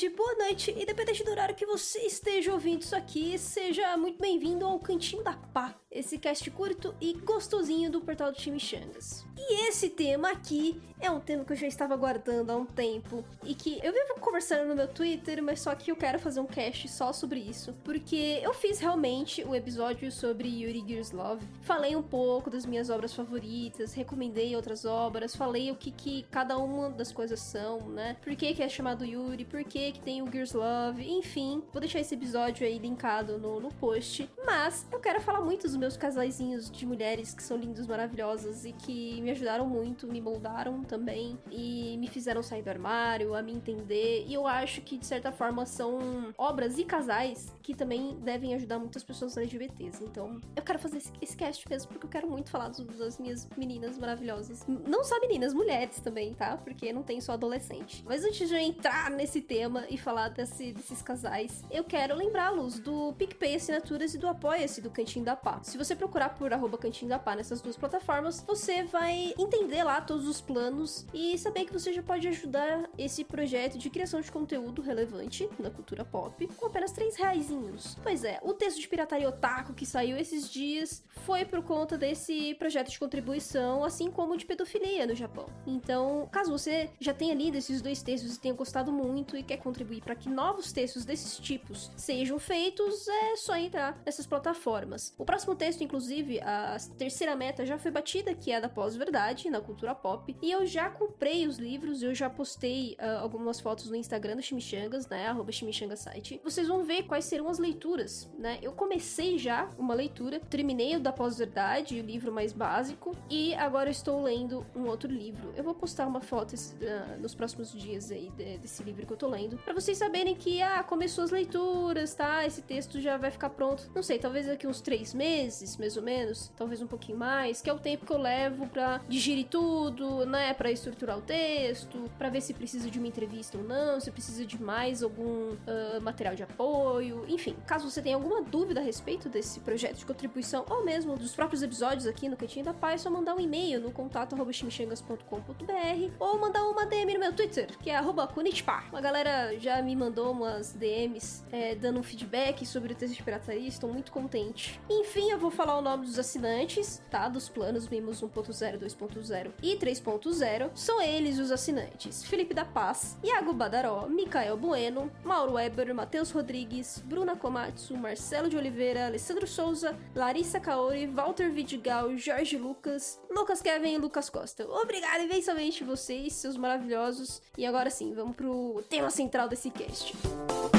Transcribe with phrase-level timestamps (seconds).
[0.00, 4.64] tarde, boa noite, independente do horário que você esteja ouvindo isso aqui, seja muito bem-vindo
[4.64, 9.24] ao Cantinho da Pá, esse cast curto e gostosinho do portal do Chimichangas.
[9.36, 13.24] E esse tema aqui é um tema que eu já estava guardando há um tempo
[13.42, 16.46] e que eu vivo conversando no meu Twitter, mas só que eu quero fazer um
[16.46, 21.96] cast só sobre isso, porque eu fiz realmente o episódio sobre Yuri Gears Love, falei
[21.96, 26.90] um pouco das minhas obras favoritas, recomendei outras obras, falei o que, que cada uma
[26.90, 28.16] das coisas são, né?
[28.22, 31.80] Por que, que é chamado Yuri, por que, que tem o Gears Love, enfim, vou
[31.80, 34.28] deixar esse episódio aí linkado no, no post.
[34.44, 38.72] Mas eu quero falar muito dos meus casaizinhos de mulheres que são lindos, maravilhosas e
[38.72, 43.52] que me ajudaram muito, me moldaram também e me fizeram sair do armário, a me
[43.52, 44.26] entender.
[44.28, 48.78] E eu acho que, de certa forma, são obras e casais que também devem ajudar
[48.78, 50.04] muitas pessoas LGBTs.
[50.04, 53.96] Então, eu quero fazer esse, cast mesmo porque eu quero muito falar das minhas meninas
[53.96, 54.66] maravilhosas.
[54.68, 56.58] Não só meninas, mulheres também, tá?
[56.58, 58.04] Porque não tem só adolescente.
[58.06, 62.78] Mas antes de eu entrar nesse tema e falar desse, desses casais, eu quero lembrá-los
[62.78, 65.62] do PicPay Assinaturas e do Apoia-se do Cantinho da Pá.
[65.70, 70.00] Se você procurar por arroba Cantinho da Pá nessas duas plataformas, você vai entender lá
[70.00, 74.32] todos os planos e saber que você já pode ajudar esse projeto de criação de
[74.32, 77.96] conteúdo relevante na cultura pop com apenas 3 reaisinhos.
[78.02, 82.52] Pois é, o texto de pirataria otaku que saiu esses dias foi por conta desse
[82.56, 85.46] projeto de contribuição, assim como de pedofilia no Japão.
[85.64, 89.58] Então, caso você já tenha lido esses dois textos e tenha gostado muito e quer
[89.58, 95.14] contribuir para que novos textos desses tipos sejam feitos, é só entrar nessas plataformas.
[95.16, 99.50] O próximo texto, inclusive, a terceira meta já foi batida, que é a da pós-verdade
[99.50, 103.90] na cultura pop, e eu já comprei os livros, eu já postei uh, algumas fotos
[103.90, 105.52] no Instagram do Chimichangas, né, arroba
[105.96, 106.40] site.
[106.42, 108.58] Vocês vão ver quais serão as leituras, né?
[108.62, 113.90] Eu comecei já uma leitura, terminei o da pós-verdade, o livro mais básico, e agora
[113.90, 115.52] estou lendo um outro livro.
[115.54, 119.16] Eu vou postar uma foto uh, nos próximos dias aí de, desse livro que eu
[119.18, 122.46] tô lendo, para vocês saberem que, ah, começou as leituras, tá?
[122.46, 126.02] Esse texto já vai ficar pronto, não sei, talvez daqui uns três meses, mais ou
[126.02, 130.24] menos, talvez um pouquinho mais, que é o tempo que eu levo para digerir tudo,
[130.26, 134.10] né, para estruturar o texto, para ver se precisa de uma entrevista ou não, se
[134.10, 137.56] precisa de mais algum uh, material de apoio, enfim.
[137.66, 141.62] Caso você tenha alguma dúvida a respeito desse projeto de contribuição ou mesmo dos próprios
[141.62, 146.64] episódios aqui no Cantinho da Paz, é só mandar um e-mail no contato@chimichangas.com.br ou mandar
[146.64, 148.00] uma DM no meu Twitter, que é
[148.34, 148.84] @kunitpa.
[148.90, 153.22] Uma galera já me mandou umas DMs é, dando um feedback sobre o texto de
[153.22, 154.80] pirataria, estou muito contente.
[154.88, 157.28] Enfim, eu vou falar o nome dos assinantes, tá?
[157.28, 160.70] Dos planos Mimos 1.0, 2.0 e 3.0.
[160.74, 167.02] São eles os assinantes: Felipe da Paz, Iago Badaró, Micael Bueno, Mauro Weber, Matheus Rodrigues,
[167.04, 173.94] Bruna Komatsu, Marcelo de Oliveira, Alessandro Souza, Larissa Kaori, Walter Vidigal, Jorge Lucas, Lucas Kevin
[173.94, 174.66] e Lucas Costa.
[174.68, 177.40] Obrigado imensamente vocês, seus maravilhosos.
[177.56, 180.14] E agora sim, vamos pro tema central desse cast.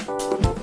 [0.08, 0.61] Música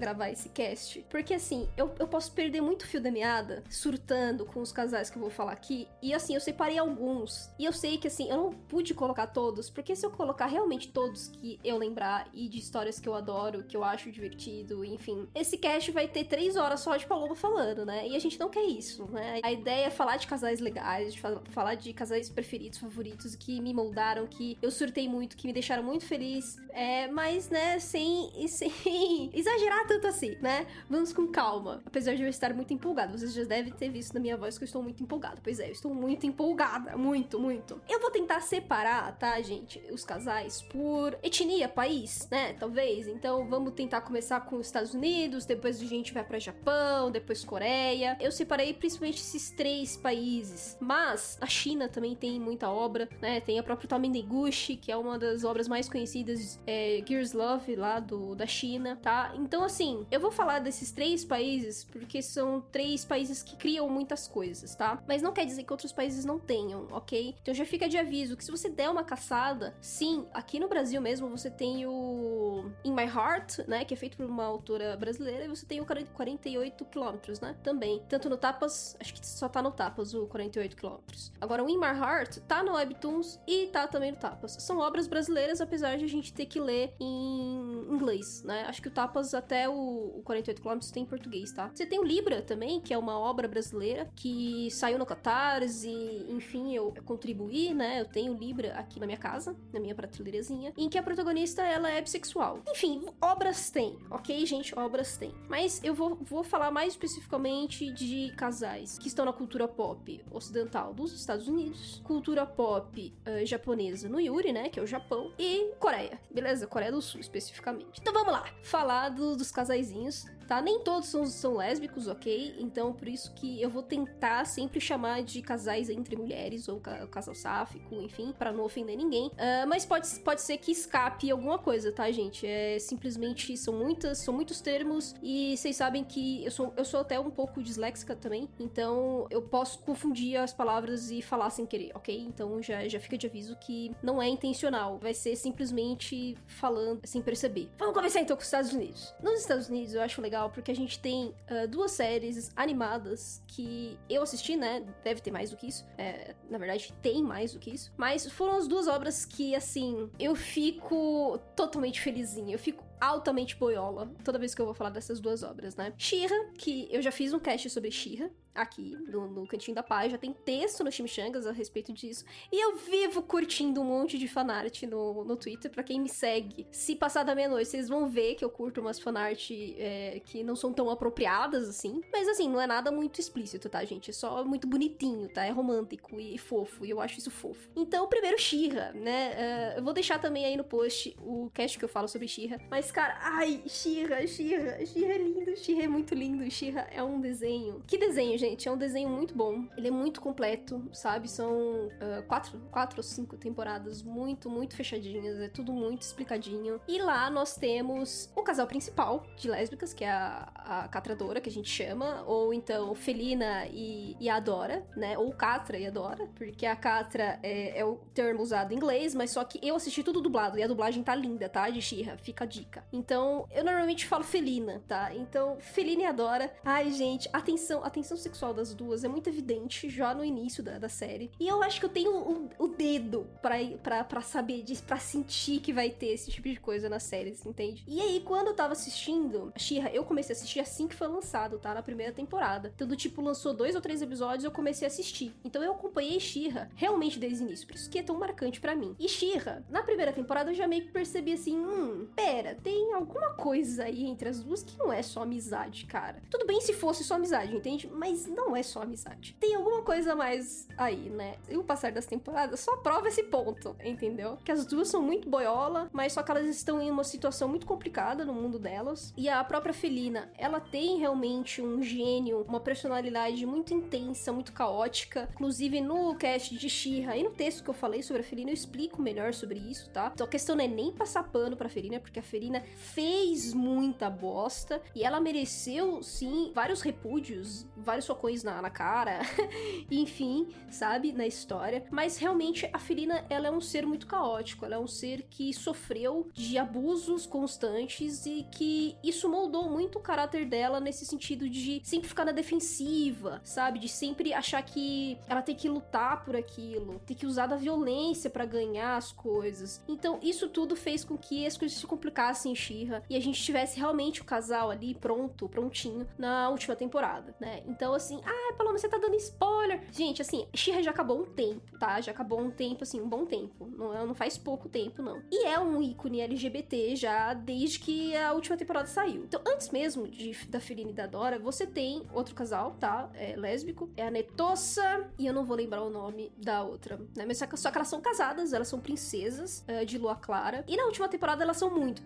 [0.00, 1.04] gravar esse cast.
[1.08, 5.16] Porque assim, eu, eu posso perder muito fio da meada surtando com os casais que
[5.16, 5.86] eu vou falar aqui.
[6.02, 7.50] E assim, eu separei alguns.
[7.58, 10.88] E eu sei que assim, eu não pude colocar todos, porque se eu colocar realmente
[10.88, 15.28] todos que eu lembrar e de histórias que eu adoro, que eu acho divertido, enfim,
[15.34, 18.08] esse cast vai ter três horas só de Paloma falando, né?
[18.08, 19.40] E a gente não quer isso, né?
[19.42, 23.74] A ideia é falar de casais legais, de falar de casais preferidos, favoritos, que me
[23.74, 26.56] moldaram, que eu surtei muito, que me deixaram muito feliz.
[26.70, 30.68] É, mas, né, sem, sem exagerar tanto assim, né?
[30.88, 31.82] Vamos com calma.
[31.84, 34.62] Apesar de eu estar muito empolgada, vocês já devem ter visto na minha voz que
[34.62, 35.40] eu estou muito empolgada.
[35.42, 37.80] Pois é, eu estou muito empolgada, muito, muito.
[37.88, 42.52] Eu vou tentar separar, tá, gente, os casais por etnia, país, né?
[42.52, 43.08] Talvez.
[43.08, 47.44] Então vamos tentar começar com os Estados Unidos, depois a gente vai para Japão, depois
[47.44, 48.16] Coreia.
[48.20, 50.78] Eu separei principalmente esses três países.
[50.80, 53.40] Mas a China também tem muita obra, né?
[53.40, 57.98] Tem a própria Tomindegushi, que é uma das obras mais conhecidas, é, Gears Love lá
[57.98, 59.32] do da China, tá?
[59.34, 59.79] Então assim,
[60.10, 65.02] eu vou falar desses três países porque são três países que criam muitas coisas, tá?
[65.06, 67.34] Mas não quer dizer que outros países não tenham, ok?
[67.40, 71.00] Então já fica de aviso que se você der uma caçada, sim, aqui no Brasil
[71.00, 73.84] mesmo você tem o In My Heart, né?
[73.84, 77.56] Que é feito por uma autora brasileira, e você tem o 48 quilômetros, né?
[77.62, 78.02] Também.
[78.08, 81.32] Tanto no Tapas, acho que só tá no Tapas o 48 quilômetros.
[81.40, 84.56] Agora, o In My Heart tá no Webtoons e tá também no Tapas.
[84.60, 88.64] São obras brasileiras, apesar de a gente ter que ler em inglês, né?
[88.66, 91.70] Acho que o Tapas até até o, o 48 km tem em português, tá?
[91.74, 95.90] Você tem o Libra também, que é uma obra brasileira que saiu no Catarse,
[96.28, 98.00] enfim, eu, contribuí, né?
[98.00, 101.90] Eu tenho Libra aqui na minha casa, na minha prateleirazinha, em que a protagonista ela
[101.90, 102.60] é bissexual.
[102.68, 104.76] Enfim, obras tem, ok, gente?
[104.78, 105.34] Obras tem.
[105.48, 110.94] Mas eu vou, vou falar mais especificamente de casais que estão na cultura pop ocidental
[110.94, 114.68] dos Estados Unidos, cultura pop uh, japonesa no Yuri, né?
[114.68, 116.66] Que é o Japão, e Coreia, beleza?
[116.66, 118.00] Coreia do Sul especificamente.
[118.00, 120.60] Então vamos lá, falar do, dos casaizinhos tá?
[120.60, 122.56] Nem todos são, são lésbicos, ok?
[122.58, 127.06] Então, por isso que eu vou tentar sempre chamar de casais entre mulheres ou ca
[127.06, 129.28] casal sáfico, enfim, para não ofender ninguém.
[129.28, 132.48] Uh, mas pode, pode ser que escape alguma coisa, tá, gente?
[132.48, 136.98] É simplesmente são muitas, são muitos termos e vocês sabem que eu sou, eu sou
[136.98, 141.92] até um pouco disléxica também, então eu posso confundir as palavras e falar sem querer,
[141.94, 142.18] ok?
[142.18, 147.22] Então já, já fica de aviso que não é intencional, vai ser simplesmente falando sem
[147.22, 147.70] perceber.
[147.78, 149.14] Vamos começar então com os Estados Unidos.
[149.22, 153.42] Nos Estados Unidos eu acho legal legal porque a gente tem uh, duas séries animadas
[153.46, 154.82] que eu assisti, né?
[155.04, 155.86] Deve ter mais do que isso.
[155.98, 157.92] É, na verdade, tem mais do que isso.
[157.96, 162.54] Mas foram as duas obras que, assim, eu fico totalmente felizinha.
[162.54, 165.92] Eu fico altamente boiola toda vez que eu vou falar dessas duas obras, né?
[165.96, 170.10] Shira, que eu já fiz um cast sobre Shira, aqui no, no Cantinho da Paz,
[170.10, 172.24] já tem texto no Chimichangas a respeito disso.
[172.52, 176.66] E eu vivo curtindo um monte de fanart no, no Twitter, para quem me segue.
[176.70, 180.56] Se passar da meia-noite, vocês vão ver que eu curto umas fanart é, que não
[180.56, 182.00] são tão apropriadas assim.
[182.12, 184.10] Mas assim, não é nada muito explícito, tá, gente?
[184.10, 185.44] É só muito bonitinho, tá?
[185.44, 187.70] É romântico e, fofo, e eu acho isso fofo.
[187.76, 189.74] Então, primeiro Shira, né?
[189.74, 192.58] Uh, eu vou deixar também aí no post o cast que eu falo sobre Shira.
[192.70, 197.20] Mas, cara, ai, Shira, Shira, Shira é lindo, Shira é muito lindo, Shira é um
[197.20, 197.82] desenho.
[197.86, 199.66] Que desenho, gente, é um desenho muito bom.
[199.76, 201.28] Ele é muito completo, sabe?
[201.28, 205.40] São uh, quatro, quatro ou cinco temporadas muito, muito fechadinhas.
[205.40, 206.80] É tudo muito explicadinho.
[206.86, 211.48] E lá nós temos o casal principal de lésbicas, que é a, a Catradora, que
[211.48, 212.22] a gente chama.
[212.26, 215.16] Ou então Felina e, e a Dora, né?
[215.18, 216.26] Ou Catra e a Dora.
[216.34, 220.02] Porque a Catra é, é, o termo usado em inglês, mas só que eu assisti
[220.02, 220.58] tudo dublado.
[220.58, 221.68] E a dublagem tá linda, tá?
[221.70, 222.79] De Shira, fica a dica.
[222.92, 225.14] Então, eu normalmente falo Felina, tá?
[225.14, 226.52] Então, Felina e a Dora.
[226.64, 230.88] Ai, gente, atenção, atenção sexual das duas é muito evidente já no início da, da
[230.88, 231.30] série.
[231.38, 235.72] E eu acho que eu tenho o, o dedo para saber disso, pra sentir que
[235.72, 237.84] vai ter esse tipo de coisa nas séries, entende?
[237.86, 241.58] E aí, quando eu tava assistindo Shira, eu comecei a assistir assim que foi lançado,
[241.58, 241.74] tá?
[241.74, 242.72] Na primeira temporada.
[242.74, 245.34] Então, do tipo, lançou dois ou três episódios, eu comecei a assistir.
[245.44, 248.74] Então, eu acompanhei Shira realmente desde o início, por isso que é tão marcante para
[248.74, 248.94] mim.
[248.98, 253.30] E Shira, na primeira temporada, eu já meio que percebi assim: hum, pera, tem alguma
[253.34, 256.22] coisa aí entre as duas que não é só amizade, cara.
[256.30, 257.88] Tudo bem se fosse só amizade, entende?
[257.92, 259.36] Mas não é só amizade.
[259.40, 261.36] Tem alguma coisa mais aí, né?
[261.48, 264.38] E o passar das temporadas só prova esse ponto, entendeu?
[264.44, 267.66] Que as duas são muito boiola, mas só que elas estão em uma situação muito
[267.66, 269.12] complicada no mundo delas.
[269.16, 275.28] E a própria Felina, ela tem realmente um gênio, uma personalidade muito intensa, muito caótica.
[275.32, 278.54] Inclusive no cast de Shira e no texto que eu falei sobre a Felina, eu
[278.54, 280.10] explico melhor sobre isso, tá?
[280.12, 284.10] Então a questão não é nem passar pano pra Felina, porque a Felina fez muita
[284.10, 289.20] bosta e ela mereceu, sim, vários repúdios, vários socões na, na cara,
[289.90, 291.84] enfim, sabe, na história.
[291.90, 295.52] Mas realmente a Felina, ela é um ser muito caótico, ela é um ser que
[295.52, 301.80] sofreu de abusos constantes e que isso moldou muito o caráter dela nesse sentido de
[301.84, 307.00] sempre ficar na defensiva, sabe, de sempre achar que ela tem que lutar por aquilo,
[307.06, 309.82] tem que usar da violência para ganhar as coisas.
[309.88, 313.42] Então, isso tudo fez com que as coisas se complicassem em Shira e a gente
[313.42, 317.62] tivesse realmente o casal ali pronto, prontinho na última temporada, né?
[317.66, 319.82] Então, assim, ah, Paloma, você tá dando spoiler.
[319.92, 322.00] Gente, assim, Shira já acabou um tempo, tá?
[322.00, 323.66] Já acabou um tempo, assim, um bom tempo.
[323.66, 325.22] Não, é, não faz pouco tempo, não.
[325.30, 329.24] E é um ícone LGBT já desde que a última temporada saiu.
[329.24, 333.10] Então, antes mesmo de, da Felina e da Dora, você tem outro casal, tá?
[333.14, 333.90] É lésbico.
[333.96, 337.24] É a Netossa e eu não vou lembrar o nome da outra, né?
[337.26, 340.64] Mas só que, só que elas são casadas, elas são princesas uh, de lua clara.
[340.66, 342.02] E na última temporada elas são muito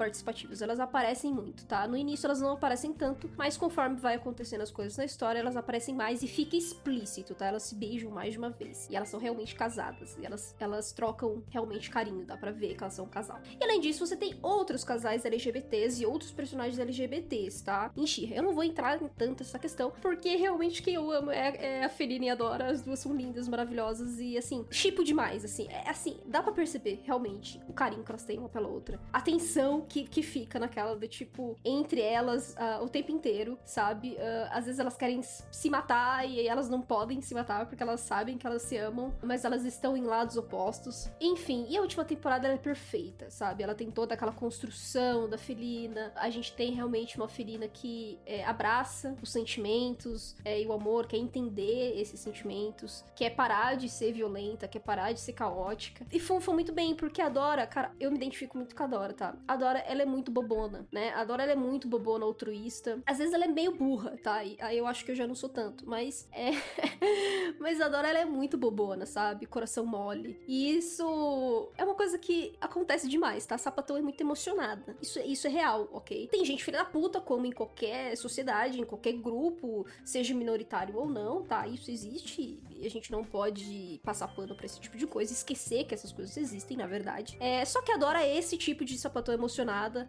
[0.60, 1.86] elas aparecem muito, tá?
[1.86, 5.56] No início elas não aparecem tanto, mas conforme vai acontecendo as coisas na história, elas
[5.56, 7.46] aparecem mais e fica explícito, tá?
[7.46, 8.88] Elas se beijam mais de uma vez.
[8.90, 10.16] E elas são realmente casadas.
[10.20, 13.40] E elas, elas trocam realmente carinho, dá pra ver que elas são um casal.
[13.60, 17.90] E além disso, você tem outros casais LGBTs e outros personagens LGBTs, tá?
[17.96, 18.04] Em.
[18.30, 21.84] Eu não vou entrar em tanto essa questão, porque realmente quem eu amo é, é
[21.84, 22.70] a Felina e a Dora.
[22.70, 25.66] As duas são lindas, maravilhosas e, assim, chipo demais, assim.
[25.68, 29.00] É assim, dá para perceber realmente o carinho que elas têm uma pela outra.
[29.12, 34.12] A tensão que, que fica naquela de tipo, entre elas uh, o tempo inteiro, sabe?
[34.12, 38.00] Uh, às vezes elas querem se matar e elas não podem se matar porque elas
[38.00, 41.10] sabem que elas se amam, mas elas estão em lados opostos.
[41.20, 43.64] Enfim, e a última temporada é perfeita, sabe?
[43.64, 46.12] Ela tem toda aquela construção da felina.
[46.14, 51.08] A gente tem realmente uma felina que é, abraça os sentimentos é, e o amor,
[51.08, 56.06] quer entender esses sentimentos, quer parar de ser violenta, quer parar de ser caótica.
[56.12, 59.12] E foi muito bem, porque a Dora, cara, eu me identifico muito com a Dora,
[59.12, 59.34] tá?
[59.48, 61.12] A Dora, ela é muito bobona, né?
[61.14, 63.00] A Dora, ela é muito bobona, altruísta.
[63.06, 64.44] Às vezes ela é meio burra, tá?
[64.44, 66.50] E aí eu acho que eu já não sou tanto, mas é.
[67.58, 69.46] mas a Dora, ela é muito bobona, sabe?
[69.46, 70.40] Coração mole.
[70.46, 73.54] E isso é uma coisa que acontece demais, tá?
[73.54, 74.96] A Sapatão é muito emocionada.
[75.00, 76.28] Isso, isso é real, ok?
[76.28, 81.08] Tem gente filha da puta, como em qualquer sociedade, em qualquer grupo, seja minoritário ou
[81.08, 81.66] não, tá?
[81.66, 85.84] Isso existe e a gente não pode passar pano pra esse tipo de coisa, esquecer
[85.84, 87.36] que essas coisas existem, na verdade.
[87.40, 89.34] É, só que adora esse tipo de sapatão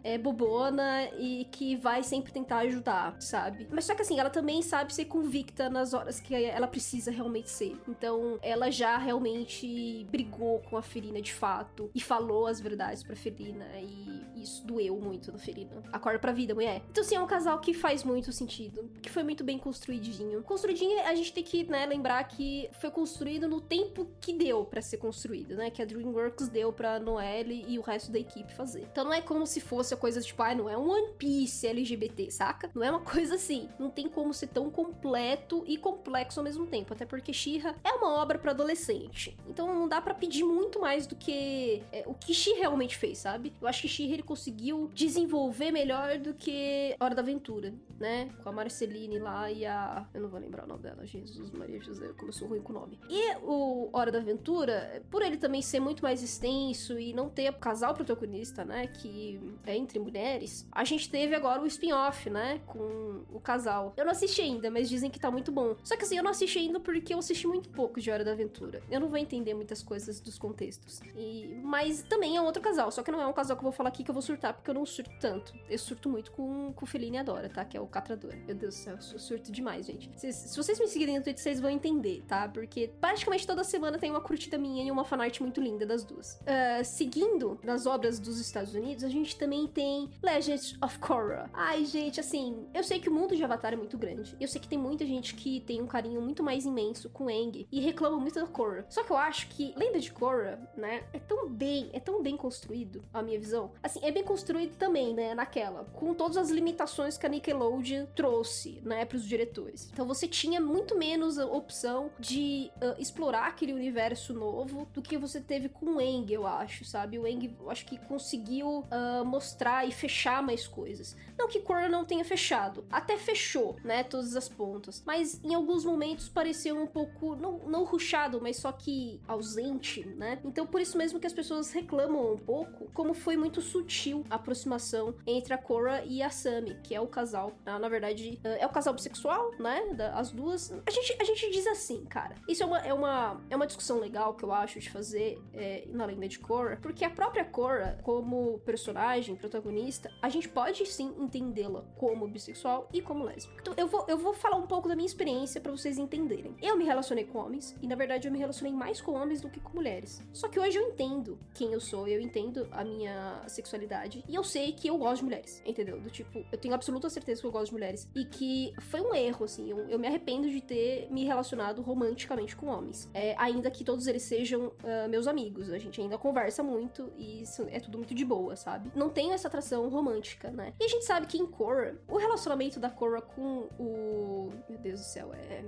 [0.02, 3.68] é bobona e que vai sempre tentar ajudar, sabe?
[3.70, 7.50] Mas só que assim, ela também sabe ser convicta nas horas que ela precisa realmente
[7.50, 7.76] ser.
[7.88, 13.16] Então, ela já realmente brigou com a Ferina de fato e falou as verdades pra
[13.16, 15.82] Ferina e isso doeu muito no Ferina.
[15.92, 16.82] Acorda pra vida, mulher.
[16.90, 20.42] Então, assim, é um casal que faz muito sentido, que foi muito bem construidinho.
[20.42, 24.82] Construidinho, a gente tem que, né, lembrar que foi construído no tempo que deu para
[24.82, 25.70] ser construído, né?
[25.70, 28.88] Que a DreamWorks deu pra Noelle e o resto da equipe fazer.
[28.90, 31.66] Então não é como se fosse a coisa tipo, ah, não é um One Piece
[31.66, 32.70] LGBT, saca?
[32.74, 33.68] Não é uma coisa assim.
[33.78, 36.92] Não tem como ser tão completo e complexo ao mesmo tempo.
[36.92, 39.36] Até porque She-Ra é uma obra para adolescente.
[39.48, 43.18] Então não dá para pedir muito mais do que é, o que She realmente fez,
[43.18, 43.52] sabe?
[43.60, 48.30] Eu acho que She ele conseguiu desenvolver melhor do que Hora da Aventura, né?
[48.42, 50.06] Com a Marceline lá e a.
[50.14, 52.72] Eu não vou lembrar o nome dela, Jesus Maria José, como eu sou ruim com
[52.72, 52.98] o nome.
[53.08, 57.52] E o Hora da Aventura, por ele também ser muito mais extenso e não ter
[57.54, 58.86] casal protagonista, né?
[58.86, 59.40] Que
[59.74, 62.60] entre mulheres, a gente teve agora o spin-off, né?
[62.66, 63.92] Com o casal.
[63.96, 65.76] Eu não assisti ainda, mas dizem que tá muito bom.
[65.82, 68.32] Só que assim, eu não assisti ainda porque eu assisti muito pouco de Hora da
[68.32, 68.82] Aventura.
[68.90, 71.00] Eu não vou entender muitas coisas dos contextos.
[71.16, 71.60] E...
[71.62, 73.72] Mas também é um outro casal, só que não é um casal que eu vou
[73.72, 75.52] falar aqui que eu vou surtar, porque eu não surto tanto.
[75.68, 77.64] Eu surto muito com, com o Feline e a Dora, tá?
[77.64, 78.34] Que é o Catrador.
[78.46, 80.10] Meu Deus do céu, eu surto demais, gente.
[80.16, 82.48] Se, vocês me seguirem no Twitter, vocês vão entender, tá?
[82.48, 86.34] Porque praticamente toda semana tem uma curtida minha e uma fanart muito linda das duas.
[86.34, 91.48] Uh, seguindo nas obras dos Estados Unidos, a gente também tem Legends of Korra.
[91.54, 94.36] Ai, gente, assim, eu sei que o mundo de Avatar é muito grande.
[94.40, 97.64] Eu sei que tem muita gente que tem um carinho muito mais imenso com Aang
[97.70, 98.84] e reclama muito da Korra.
[98.88, 102.36] Só que eu acho que Lenda de Korra, né, é tão bem, é tão bem
[102.36, 103.70] construído, a minha visão.
[103.80, 108.80] Assim, é bem construído também, né, naquela, com todas as limitações que a Nickelodeon trouxe,
[108.82, 109.88] né, pros diretores.
[109.92, 115.40] Então você tinha muito menos opção de uh, explorar aquele universo novo do que você
[115.40, 117.16] teve com o Eng, eu acho, sabe?
[117.16, 121.14] O Eng, eu acho que conseguiu uh, mostrar e fechar mais coisas.
[121.38, 125.84] Não que Korra não tenha fechado, até fechou, né, todas as pontas, mas em alguns
[125.84, 130.40] momentos pareceu um pouco, não, não ruchado, mas só que ausente, né?
[130.42, 134.36] Então por isso mesmo que as pessoas reclamam um pouco, como foi muito sutil a
[134.36, 138.48] aproximação entre a Korra e a Sami, que é o casal, na, na verdade, uh,
[138.58, 139.82] é o casal bissexual, né,
[140.14, 140.72] as duas.
[140.86, 143.98] A gente, a gente diz assim, cara, isso é uma, é uma, é uma discussão
[143.98, 147.98] legal que eu acho de fazer é, na lenda de Korra, porque a própria Korra,
[148.02, 153.60] como personagem, protagonista, a gente pode sim entendê-la como bissexual e como lésbica.
[153.60, 156.54] Então eu vou, eu vou falar um pouco da minha experiência para vocês entenderem.
[156.62, 159.48] Eu me relacionei com homens e na verdade eu me relacionei mais com homens do
[159.48, 160.22] que com mulheres.
[160.32, 164.44] Só que hoje eu entendo quem eu sou, eu entendo a minha sexualidade e eu
[164.44, 166.00] sei que eu gosto de mulheres, entendeu?
[166.00, 169.14] Do tipo, eu tenho absoluta certeza que eu gosto de mulheres e que foi um
[169.14, 173.08] erro, assim, eu, eu me arrependo de ter me relacionado romanticamente com homens.
[173.14, 177.42] É, ainda que todos eles sejam uh, meus amigos, a gente ainda conversa muito e
[177.42, 178.90] isso é tudo muito de boa, sabe?
[178.94, 180.74] Não tenho essa atração romântica, né?
[180.78, 184.52] E a gente sabe que em Korra, o relacionamento da Korra com o.
[184.68, 185.64] Meu Deus do céu, é.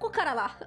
[0.00, 0.58] Com o cara lá.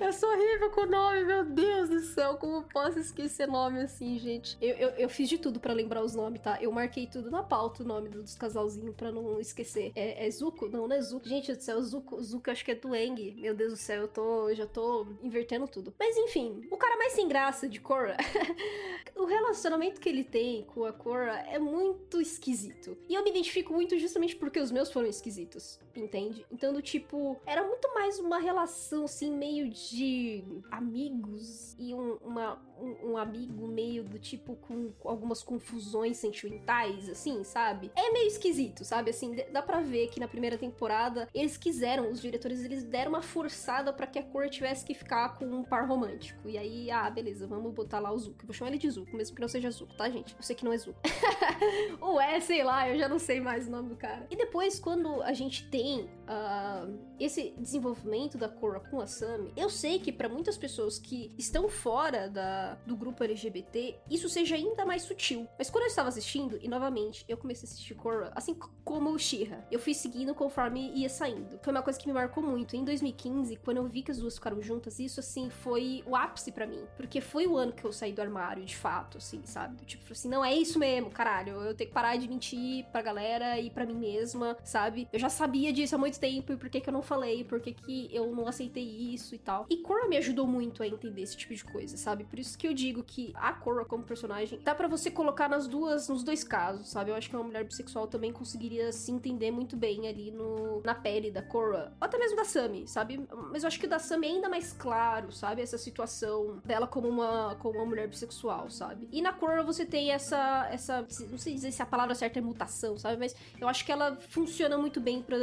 [0.00, 1.65] eu sou horrível com o nome, meu Deus
[1.96, 4.56] do céu, como posso esquecer nome assim, gente?
[4.60, 6.58] Eu, eu, eu fiz de tudo para lembrar os nomes, tá?
[6.60, 9.92] Eu marquei tudo na pauta o nome dos casalzinhos pra não esquecer.
[9.94, 10.68] É, é Zuko?
[10.68, 11.28] Não, não é Zuko.
[11.28, 13.34] Gente do céu, Zuko, Zuko acho que é do Eng.
[13.36, 14.48] Meu Deus do céu, eu tô.
[14.48, 15.94] Eu já tô invertendo tudo.
[15.98, 18.16] Mas enfim, o cara mais sem graça de Korra.
[19.16, 22.96] o relacionamento que ele tem com a Korra é muito esquisito.
[23.08, 26.44] E eu me identifico muito justamente porque os meus foram esquisitos, entende?
[26.50, 32.58] Então, do tipo, era muito mais uma relação, assim, meio de amigos e um, uma,
[32.80, 37.90] um, um amigo meio do tipo com algumas confusões sentimentais, assim, sabe?
[37.96, 39.10] É meio esquisito, sabe?
[39.10, 43.22] Assim, dá pra ver que na primeira temporada eles quiseram, os diretores, eles deram uma
[43.22, 46.48] forçada para que a Korra tivesse que ficar com um par romântico.
[46.48, 48.42] E aí, ah, beleza, vamos botar lá o Zuko.
[48.42, 50.34] Eu vou chamar ele de Zuko, mesmo que não seja Zuko, tá, gente?
[50.34, 51.00] Eu sei que não é Zuko.
[52.00, 54.26] Ou é, sei lá, eu já não sei mais o nome do cara.
[54.30, 55.85] E depois, quando a gente tem
[56.28, 56.86] uh,
[57.18, 61.68] esse desenvolvimento da Korra com a Sami, eu sei que para muitas pessoas que estão
[61.68, 65.46] fora da, do grupo LGBT, isso seja ainda mais sutil.
[65.58, 68.54] Mas quando eu estava assistindo, e novamente, eu comecei a assistir Korra, assim
[68.84, 71.58] como o Shira, eu fui seguindo conforme ia saindo.
[71.62, 72.76] Foi uma coisa que me marcou muito.
[72.76, 76.52] Em 2015, quando eu vi que as duas ficaram juntas, isso, assim, foi o ápice
[76.52, 76.84] para mim.
[76.96, 79.84] Porque foi o ano que eu saí do armário, de fato, assim, sabe?
[79.84, 81.62] Tipo assim, não é isso mesmo, caralho.
[81.62, 85.08] Eu tenho que parar de mentir pra galera e pra mim mesma, sabe?
[85.12, 87.60] Eu já sabia disso há muito tempo e por que, que eu não falei, por
[87.60, 89.66] que, que eu não aceitei isso e tal.
[89.70, 92.24] E Korra me ajudou muito a entender esse tipo de coisa, sabe?
[92.24, 95.66] Por isso que eu digo que a Korra como personagem dá para você colocar nas
[95.66, 97.10] duas, nos dois casos, sabe?
[97.10, 100.94] Eu acho que uma mulher bissexual também conseguiria se entender muito bem ali no, na
[100.94, 103.26] pele da Korra, ou até mesmo da Sami, sabe?
[103.50, 105.62] Mas eu acho que o da Sami é ainda mais claro, sabe?
[105.62, 109.08] Essa situação dela como uma, como uma mulher bissexual, sabe?
[109.12, 112.42] E na Korra você tem essa, essa, não sei dizer se a palavra certa é
[112.42, 113.16] mutação, sabe?
[113.16, 115.38] Mas eu acho que ela funciona muito bem para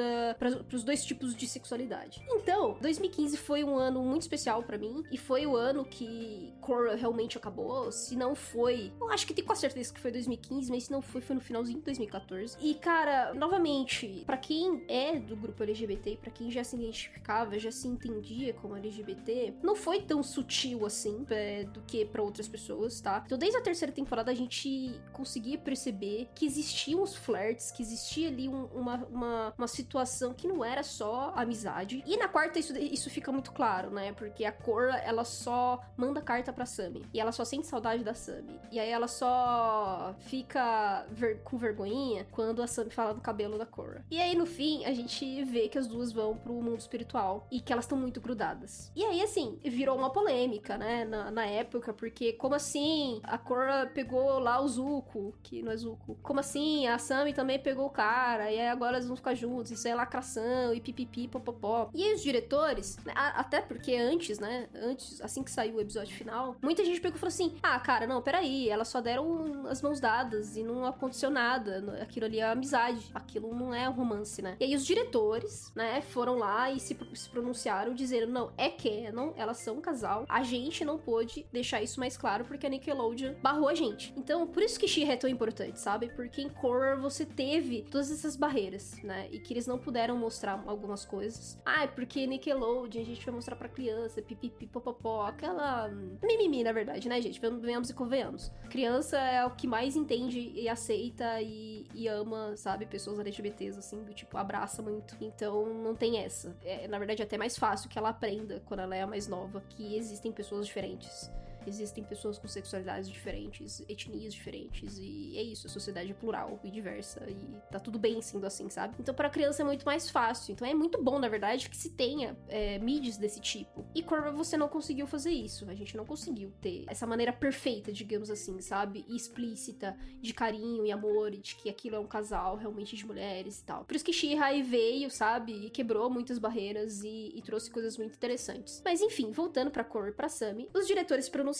[0.73, 2.23] os dois tipos de sexualidade.
[2.29, 6.95] Então, 2015 foi um ano muito especial para mim e foi o ano que Korra
[6.95, 7.91] realmente acabou.
[7.91, 11.01] Se não foi, eu acho que tem quase certeza que foi 2015, mas se não
[11.01, 12.57] foi, foi no finalzinho de 2014.
[12.59, 17.71] E cara, novamente, para quem é do grupo LGBT, para quem já se identificava, já
[17.71, 22.99] se entendia como LGBT, não foi tão sutil assim é, do que para outras pessoas,
[22.99, 23.23] tá?
[23.25, 28.27] Então, desde a terceira temporada a gente conseguia perceber que existiam os flirts, que existia
[28.27, 32.03] ali um, uma, uma, uma situação que não era só amizade.
[32.05, 34.13] E na quarta isso, isso fica muito claro, né?
[34.13, 37.05] Porque a Korra, ela só manda carta pra Sam Sammy.
[37.13, 38.59] E ela só sente saudade da Sammy.
[38.71, 43.65] E aí ela só fica ver com vergonhinha quando a Sammy fala do cabelo da
[43.65, 44.05] Korra.
[44.11, 47.59] E aí no fim a gente vê que as duas vão pro mundo espiritual e
[47.59, 48.91] que elas estão muito grudadas.
[48.95, 53.89] E aí assim, virou uma polêmica, né, na, na época, porque como assim a Korra
[53.93, 56.17] pegou lá o Zuko, que não é Zuko?
[56.21, 59.71] Como assim a Sammy também pegou o cara e aí agora eles vão ficar juntos?
[59.71, 61.89] Isso é lacração e pipipi popopó.
[61.93, 66.15] E aí os diretores, né, até porque antes, né, antes, assim que saiu o episódio
[66.15, 69.81] final, muita gente pegou e falou assim: ah, cara, não, peraí, elas só deram as
[69.81, 71.97] mãos dadas e não aconteceu nada.
[72.01, 73.11] Aquilo ali é amizade.
[73.13, 74.55] Aquilo não é romance, né?
[74.59, 79.33] E aí os diretores, né, foram lá e se, se pronunciaram dizendo: não, é canon,
[79.35, 80.25] elas são um casal.
[80.29, 84.13] A gente não pôde deixar isso mais claro porque a Nickelodeon barrou a gente.
[84.17, 86.09] Então, por isso que she é tão importante, sabe?
[86.15, 89.27] Porque em Korra você teve todas essas barreiras, né?
[89.31, 91.22] E que eles não puderam mostrar algumas coisas.
[91.65, 95.89] Ah, é porque Nickelodeon a gente vai mostrar pra criança, pipipi, popopó, aquela
[96.21, 97.39] mimimi, na verdade, né, gente?
[97.39, 98.51] Venhamos e convenhamos.
[98.69, 104.03] Criança é o que mais entende e aceita e, e ama, sabe, pessoas LGBTs, assim,
[104.03, 105.15] do tipo, abraça muito.
[105.21, 106.55] Então, não tem essa.
[106.63, 109.61] É, na verdade, é até mais fácil que ela aprenda quando ela é mais nova
[109.69, 111.31] que existem pessoas diferentes.
[111.67, 116.69] Existem pessoas com sexualidades diferentes, etnias diferentes, e é isso, a sociedade é plural e
[116.69, 118.95] diversa, e tá tudo bem sendo assim, sabe?
[118.99, 120.53] Então, para criança é muito mais fácil.
[120.53, 123.85] Então, é muito bom, na verdade, que se tenha é, mídias desse tipo.
[123.95, 125.69] E Corva, você não conseguiu fazer isso.
[125.69, 129.05] A gente não conseguiu ter essa maneira perfeita, digamos assim, sabe?
[129.07, 133.05] E explícita de carinho e amor, e de que aquilo é um casal realmente de
[133.05, 133.85] mulheres e tal.
[133.85, 135.65] Por isso que Shihai veio, sabe?
[135.65, 138.81] E quebrou muitas barreiras e, e trouxe coisas muito interessantes.
[138.83, 141.52] Mas enfim, voltando pra Cor e pra Sammy, os diretores pronunciaram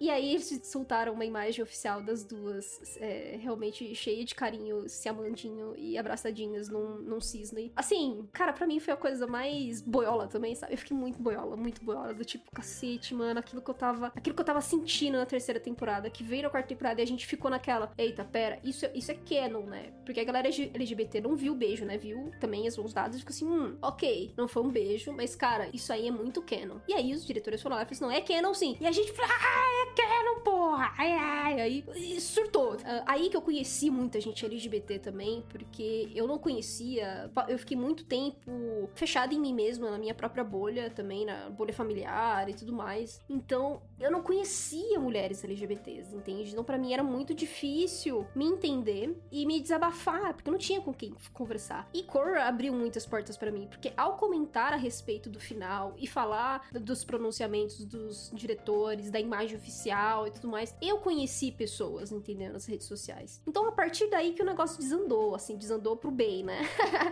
[0.00, 5.08] E aí eles soltaram uma imagem oficial das duas, é, realmente cheia de carinho, se
[5.08, 7.72] amandinho e abraçadinhas num, num cisne.
[7.74, 10.74] Assim, cara, para mim foi a coisa mais boiola também, sabe?
[10.74, 14.06] Eu fiquei muito boiola, muito boiola, do tipo, cacete, mano, aquilo que eu tava.
[14.14, 17.06] Aquilo que eu tava sentindo na terceira temporada, que veio na quarta temporada e a
[17.06, 17.92] gente ficou naquela.
[17.96, 19.92] Eita, pera, isso, é, isso é canon, né?
[20.04, 21.98] Porque a galera LGBT não viu o beijo, né?
[21.98, 25.34] Viu também as mãos dadas e ficou assim, hum, ok, não foi um beijo, mas,
[25.34, 26.78] cara, isso aí é muito canon.
[26.88, 28.76] E aí os diretores e falaram assim, não, é canon sim.
[28.80, 30.92] E a gente, ah, é Canon, porra!
[30.98, 32.74] Ai, ai, aí surtou.
[32.74, 37.76] Uh, aí que eu conheci muita gente LGBT também, porque eu não conhecia, eu fiquei
[37.76, 42.54] muito tempo fechada em mim mesma, na minha própria bolha também, na bolha familiar e
[42.54, 43.20] tudo mais.
[43.28, 46.50] Então, eu não conhecia mulheres LGBTs, entende?
[46.50, 50.80] Então, para mim era muito difícil me entender e me desabafar, porque eu não tinha
[50.80, 51.88] com quem conversar.
[51.92, 56.06] E Korra abriu muitas portas para mim, porque ao comentar a respeito do final e
[56.06, 62.52] falar dos pronunciamentos dos diretores, da imagem oficial e tudo mais, eu conheci pessoas, entendeu?
[62.52, 63.42] Nas redes sociais.
[63.46, 66.62] Então, a partir daí que o negócio desandou, assim, desandou pro bem, né?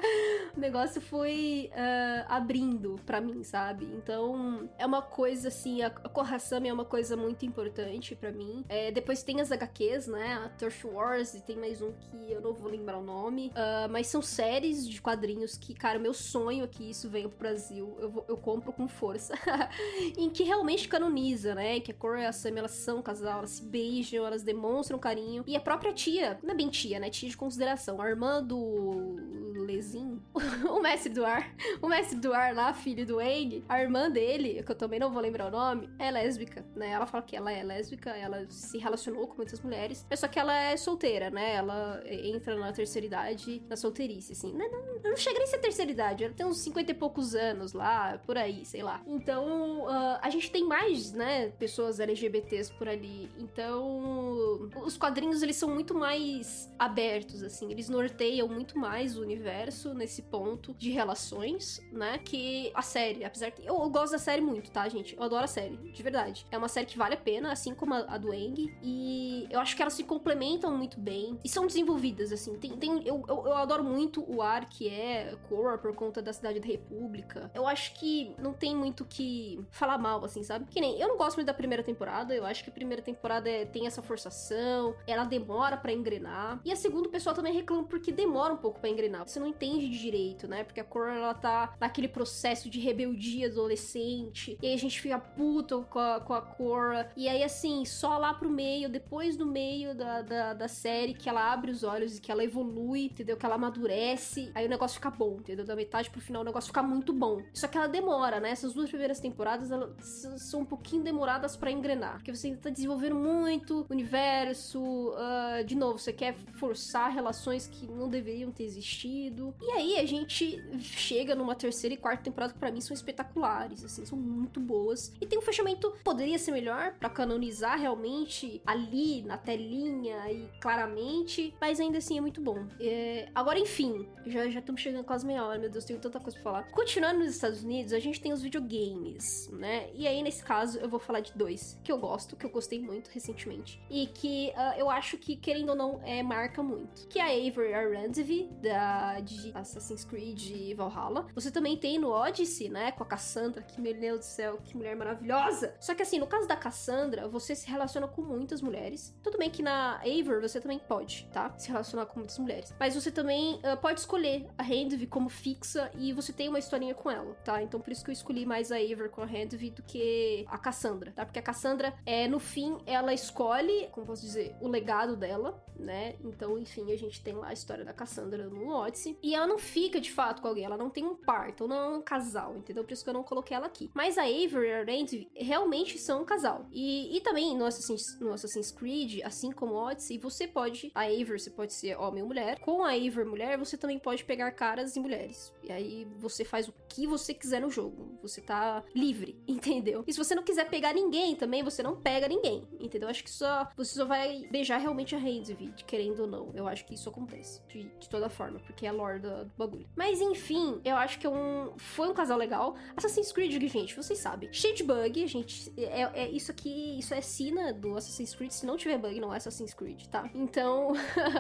[0.57, 3.85] o negócio foi uh, abrindo para mim, sabe?
[3.97, 8.65] Então, é uma coisa, assim, a, Kohassami é uma coisa muito importante para mim.
[8.69, 10.35] É, depois tem as HQs, né?
[10.45, 13.49] A Turf Wars e tem mais um que eu não vou lembrar o nome.
[13.49, 17.39] Uh, mas são séries de quadrinhos que, cara, meu sonho é que isso venha pro
[17.39, 17.97] Brasil.
[18.01, 19.35] Eu, vou, eu compro com força.
[20.17, 21.81] em que realmente canoniza, né?
[21.81, 25.43] Que a Cor e a Sam, elas são casal, elas se beijam, elas demonstram carinho.
[25.47, 27.09] E a própria tia, não é bem tia, né?
[27.09, 27.99] Tia de consideração.
[27.99, 29.17] A irmã do
[29.65, 30.21] Lezin,
[30.69, 34.63] o mestre do ar, o mestre do ar lá, filho do Wang, a irmã dele,
[34.63, 36.91] que eu também não vou lembrar o nome, é lésbica, né?
[36.91, 40.39] Ela fala que ela é lésbica, ela se relacionou com muitas mulheres, mas só que
[40.39, 41.55] ela é solteira, né?
[41.55, 44.53] Ela entra na terceira idade, na solteirice, assim.
[44.53, 47.35] Não, não, não chega nem a ser terceira idade, ela tem uns 50 e poucos
[47.35, 49.01] anos lá, por aí, sei lá.
[49.07, 53.31] Então, uh, a gente tem mais, né, pessoas LGBTs por ali.
[53.39, 57.71] Então, os quadrinhos, eles são muito mais abertos, assim.
[57.71, 63.25] Eles norteiam muito mais o universo nesse ponto de relações, né, que a série.
[63.25, 65.17] Apesar que eu, eu gosto da série muito, tá, gente?
[65.17, 66.47] Eu adoro a série, de verdade.
[66.51, 68.75] É uma série que vale a pena, assim como a, a do Eng.
[68.83, 71.39] E eu acho que elas se complementam muito bem.
[71.45, 72.57] E são desenvolvidas, assim.
[72.57, 76.33] Tem, tem, eu, eu, eu adoro muito o ar que é Korra por conta da
[76.33, 77.51] Cidade da República.
[77.55, 80.67] Eu acho que não tem muito que falar mal, assim, sabe?
[80.71, 82.35] Que nem, eu não gosto muito da primeira temporada.
[82.35, 84.95] Eu acho que a primeira temporada é, tem essa forçação.
[85.07, 86.61] Ela demora para engrenar.
[86.65, 89.27] E a segunda, o pessoal também reclama porque demora um pouco para engrenar.
[89.27, 90.65] Você não entende de direito, né?
[90.65, 94.59] Porque a Korra, ela tá naquele processo de rebeldia adolescente.
[94.63, 97.11] E aí a gente fica puto com a, com a Korra.
[97.17, 101.29] E aí, assim, só lá pro meio, depois do meio da, da, da série, que
[101.29, 103.37] ela abre os olhos e que ela evolui, entendeu?
[103.37, 104.51] Que ela amadurece.
[104.55, 105.65] Aí o negócio fica bom, entendeu?
[105.65, 107.43] Da metade pro final o negócio fica muito bom.
[107.53, 108.51] Só que ela demora, né?
[108.51, 109.95] Essas duas primeiras temporadas, elas
[110.39, 112.17] são um pouquinho demoradas para engrenar.
[112.17, 114.83] Porque você tá desenvolvendo muito universo.
[114.83, 119.55] Uh, de novo, você quer forçar relações que não deveriam ter existido.
[119.63, 123.83] E aí a gente chega numa terceira e quarta temporada que pra mim são espetaculares,
[123.83, 125.11] assim, são muito boas.
[125.19, 131.55] E tem um fechamento, poderia ser melhor para canonizar realmente ali na telinha e claramente,
[131.59, 132.67] mas ainda assim é muito bom.
[132.79, 133.31] É...
[133.35, 136.71] Agora, enfim, já estamos chegando quase meia hora, meu Deus, tenho tanta coisa pra falar.
[136.73, 139.89] Continuando nos Estados Unidos, a gente tem os videogames, né?
[139.95, 142.81] E aí, nesse caso, eu vou falar de dois que eu gosto, que eu gostei
[142.81, 143.81] muito recentemente.
[143.91, 147.07] E que uh, eu acho que, querendo ou não, é, marca muito.
[147.09, 151.27] Que é a Avery Arrandivi, da de Assassin's Creed Valhalla.
[151.35, 152.93] Você também tem no Odyssey, né?
[152.93, 155.75] Com a Cassandra, que, meu Deus do céu, que mulher maravilhosa.
[155.81, 159.15] Só que assim, no caso da Cassandra, você se relaciona com muitas mulheres.
[159.23, 161.55] Tudo bem que na Avery você também pode, tá?
[161.59, 162.75] Se relacionar com muitas mulheres.
[162.79, 166.95] Mas você também uh, pode escolher a Handvi como fixa e você tem uma historinha
[166.95, 167.63] com ela, tá?
[167.63, 170.59] Então por isso que eu escolhi mais a Avery com a Handvi do que a
[170.59, 171.25] Cassandra, tá?
[171.25, 176.17] Porque a Cassandra, é, no fim, ela escolhe, como posso dizer, o legado dela, né?
[176.25, 179.19] Então, enfim, a gente tem lá a história da Cassandra no Odyssey.
[179.23, 181.77] E ela não fica de fato com alguém, ela não tem um par, então não
[181.77, 182.85] é um casal, entendeu?
[182.85, 183.91] Por isso que eu não coloquei ela aqui.
[183.95, 186.67] Mas a Avery e a Randy realmente são um casal.
[186.73, 190.91] E, e também no Assassin's, no Assassin's Creed, assim como Odyssey, você pode.
[190.95, 192.61] A Avery você pode ser homem ou mulher.
[192.61, 195.53] Com a Avery mulher, você também pode pegar caras e mulheres.
[195.63, 198.19] E aí você faz o que você quiser no jogo.
[198.23, 200.05] Você tá livre, entendeu?
[200.07, 203.09] E se você não quiser pegar ninguém também, você não pega ninguém, entendeu?
[203.09, 206.51] Acho que só você só vai beijar realmente a Randy, querendo ou não.
[206.55, 209.53] Eu acho que isso acontece de, de toda forma, porque é a lore do, do,
[209.57, 209.87] bagulho.
[209.97, 212.77] Mas enfim, eu acho que é um, foi um casal legal.
[212.97, 215.73] Assassin's Creed, gente, vocês sabem, cheio de bug, gente.
[215.77, 218.51] É, é isso aqui, isso é sina do Assassin's Creed.
[218.51, 220.29] Se não tiver bug, não é Assassin's Creed, tá?
[220.35, 220.93] Então,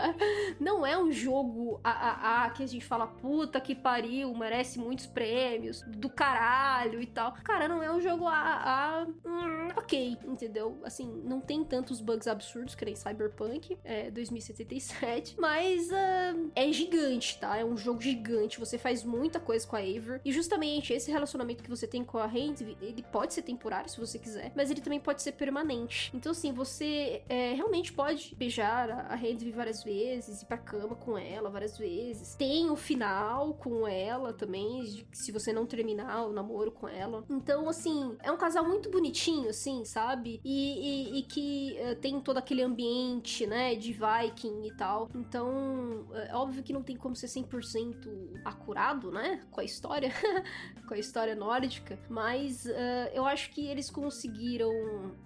[0.60, 5.82] não é um jogo AAA que a gente fala, puta que pariu, merece muitos prêmios,
[5.82, 7.32] do caralho e tal.
[7.44, 10.78] Cara, não é um jogo AAA, hum, ok, entendeu?
[10.82, 17.38] Assim, não tem tantos bugs absurdos que nem Cyberpunk é, 2077, mas uh, é gigante,
[17.38, 17.56] tá?
[17.56, 20.20] É um jogo gigante, você faz muita coisa com a Aver.
[20.24, 24.00] E justamente esse relacionamento que você tem com a Hand, ele pode ser temporário se
[24.00, 26.10] você quiser, mas ele também pode ser permanente.
[26.14, 31.18] Então, assim, você é, realmente pode beijar a Hand várias vezes, ir pra cama com
[31.18, 32.34] ela várias vezes.
[32.36, 37.24] Tem o final com ela também, se você não terminar o namoro com ela.
[37.28, 40.40] Então, assim, é um casal muito bonitinho, assim, sabe?
[40.44, 45.08] E, e, e que uh, tem todo aquele ambiente, né, de Viking e tal.
[45.14, 50.12] Então, é óbvio que não tem como ser 100% acurado, né, com a história,
[50.86, 54.70] com a história nórdica, mas uh, eu acho que eles conseguiram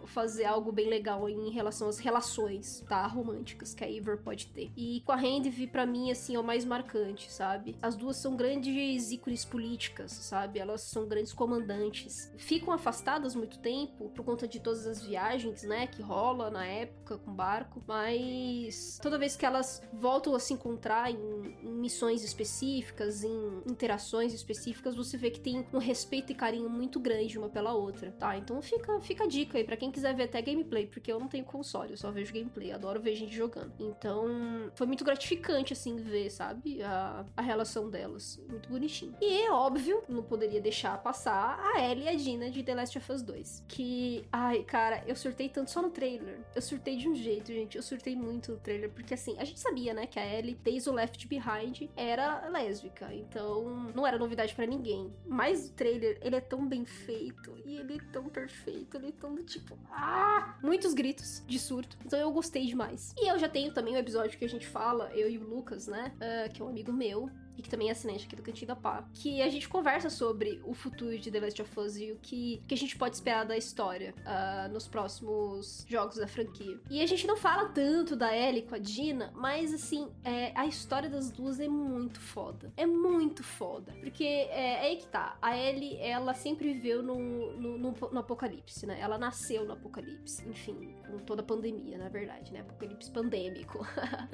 [0.07, 4.71] fazer algo bem legal em relação às relações, tá, românticas que a Eivor pode ter.
[4.77, 7.77] E com a Handvi, para mim, assim, é o mais marcante, sabe?
[7.83, 10.59] As duas são grandes grandes ícones políticas, sabe?
[10.59, 12.33] Elas são grandes comandantes.
[12.37, 17.19] Ficam afastadas muito tempo por conta de todas as viagens, né, que rola na época
[17.19, 23.25] com barco, mas toda vez que elas voltam a se encontrar em, em missões específicas,
[23.25, 27.73] em interações específicas, você vê que tem um respeito e carinho muito grande uma pela
[27.73, 28.37] outra, tá?
[28.37, 31.29] Então fica, fica a dica aí para quem quiser ver até gameplay, porque eu não
[31.29, 33.73] tenho console, eu só vejo gameplay, adoro ver gente jogando.
[33.79, 36.83] Então, foi muito gratificante, assim, ver, sabe?
[36.83, 38.41] A, a relação delas.
[38.49, 39.15] Muito bonitinho.
[39.21, 43.13] E óbvio, não poderia deixar passar a Ellie e a Dina de The Last of
[43.13, 43.65] Us 2.
[43.69, 46.39] Que, ai, cara, eu surtei tanto só no trailer.
[46.55, 47.77] Eu surtei de um jeito, gente.
[47.77, 50.89] Eu surtei muito no trailer, porque assim, a gente sabia, né, que a Ellie, desde
[50.89, 53.13] o Left Behind, era lésbica.
[53.13, 55.13] Então, não era novidade para ninguém.
[55.27, 59.13] Mas o trailer, ele é tão bem feito e ele é tão perfeito, ele é
[59.13, 61.97] tão tipo, ah, muitos gritos de surto.
[62.05, 63.15] Então eu gostei demais.
[63.17, 65.45] E eu já tenho também o um episódio que a gente fala, eu e o
[65.45, 68.43] Lucas, né, uh, que é um amigo meu, e que também é assinante aqui do
[68.43, 71.97] Cantinho da Pá, que a gente conversa sobre o futuro de The Last of Us
[71.97, 76.29] e o que, que a gente pode esperar da história uh, nos próximos jogos da
[76.29, 76.79] franquia.
[76.89, 80.67] E a gente não fala tanto da Ellie com a Dina, mas assim, é, a
[80.67, 82.73] história das duas é muito foda.
[82.77, 83.93] É muito foda.
[84.01, 85.37] Porque é, é aí que tá.
[85.43, 88.99] A Ellie, ela sempre viveu no, no, no, no apocalipse, né?
[89.01, 90.49] Ela nasceu no apocalipse.
[90.49, 92.61] Enfim, com toda a pandemia, na verdade, né?
[92.61, 93.85] Apocalipse pandêmico.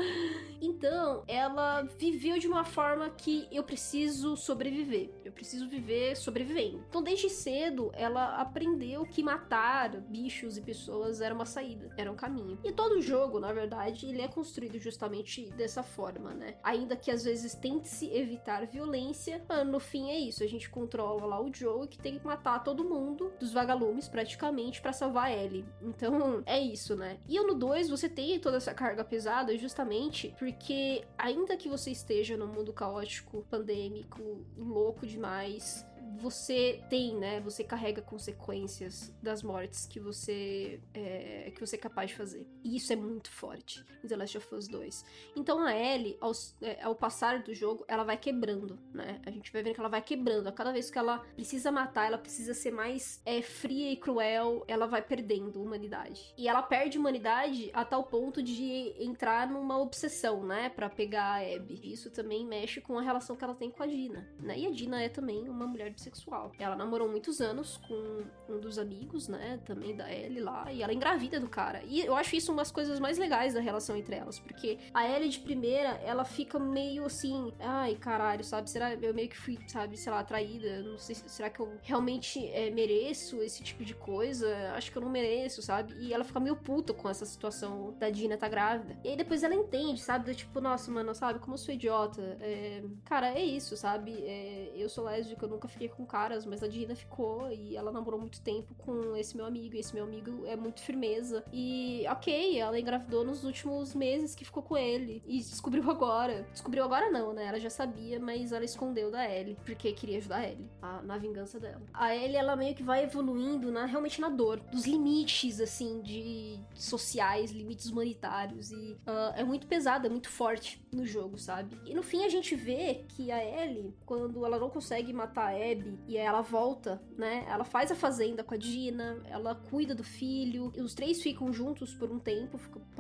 [0.61, 5.11] então, ela viveu de uma forma que eu preciso sobreviver.
[5.25, 6.85] Eu preciso viver sobrevivendo.
[6.89, 12.17] Então, desde cedo, ela aprendeu que matar bichos e pessoas era uma saída, era um
[12.17, 12.59] caminho.
[12.65, 16.57] E todo jogo, na verdade, ele é construído justamente dessa forma, né?
[16.63, 20.43] Ainda que às vezes tente-se evitar violência, no fim é isso.
[20.43, 24.81] A gente controla lá o Joe que tem que matar todo mundo dos vagalumes praticamente
[24.81, 25.65] para salvar ele.
[25.81, 27.19] Então, é isso, né?
[27.29, 32.37] E no 2 você tem toda essa carga pesada justamente porque ainda que você esteja
[32.37, 35.87] no mundo caótico caótico, pandêmico, louco demais
[36.17, 37.41] você tem, né?
[37.41, 42.47] Você carrega consequências das mortes que você é, que você é capaz de fazer.
[42.63, 45.05] E isso é muito forte em The Last of Us 2.
[45.37, 49.21] Então a Ellie, ao, é, ao passar do jogo, ela vai quebrando, né?
[49.25, 50.49] A gente vai vendo que ela vai quebrando.
[50.49, 54.65] A cada vez que ela precisa matar, ela precisa ser mais é, fria e cruel,
[54.69, 56.35] ela vai perdendo humanidade.
[56.37, 60.69] E ela perde humanidade a tal ponto de entrar numa obsessão, né?
[60.69, 61.81] Pra pegar a Abby.
[61.83, 64.59] Isso também mexe com a relação que ela tem com a Dina, né?
[64.59, 66.53] E a Dina é também uma mulher de sexual.
[66.59, 70.93] Ela namorou muitos anos com um dos amigos, né, também da Ellie lá, e ela
[70.93, 71.83] engravida do cara.
[71.85, 75.29] E eu acho isso umas coisas mais legais da relação entre elas, porque a Ellie
[75.29, 78.69] de primeira, ela fica meio assim, ai, caralho, sabe?
[78.71, 80.83] Será eu meio que fui, sabe, sei lá, atraída?
[80.83, 84.73] Não sei, será que eu realmente é, mereço esse tipo de coisa?
[84.75, 85.95] Acho que eu não mereço, sabe?
[85.99, 88.97] E ela fica meio puta com essa situação da Dina tá grávida.
[89.05, 90.25] E aí depois ela entende, sabe?
[90.27, 91.39] Do tipo, nossa, mano, sabe?
[91.39, 92.37] Como eu sou idiota.
[92.41, 92.83] É...
[93.05, 94.13] Cara, é isso, sabe?
[94.25, 94.73] É...
[94.75, 98.21] Eu sou lésbica, eu nunca fiquei com caras, mas a Dina ficou e ela namorou
[98.21, 99.75] muito tempo com esse meu amigo.
[99.75, 101.45] E esse meu amigo é muito firmeza.
[101.53, 105.23] E ok, ela engravidou nos últimos meses que ficou com ele.
[105.27, 106.47] E descobriu agora.
[106.53, 107.47] Descobriu agora não, né?
[107.47, 109.57] Ela já sabia, mas ela escondeu da Ellie.
[109.65, 111.83] Porque queria ajudar a Ellie a, na vingança dela.
[111.93, 114.61] A Ellie, ela meio que vai evoluindo na, realmente na dor.
[114.61, 118.71] Dos limites, assim, de sociais, limites humanitários.
[118.71, 121.77] E uh, é muito pesada, é muito forte no jogo, sabe?
[121.85, 125.57] E no fim a gente vê que a Ellie, quando ela não consegue matar a
[125.57, 125.74] Abby,
[126.07, 127.45] E ela volta, né?
[127.49, 131.53] Ela faz a fazenda com a Dina, ela cuida do filho, e os três ficam
[131.53, 132.59] juntos por um tempo,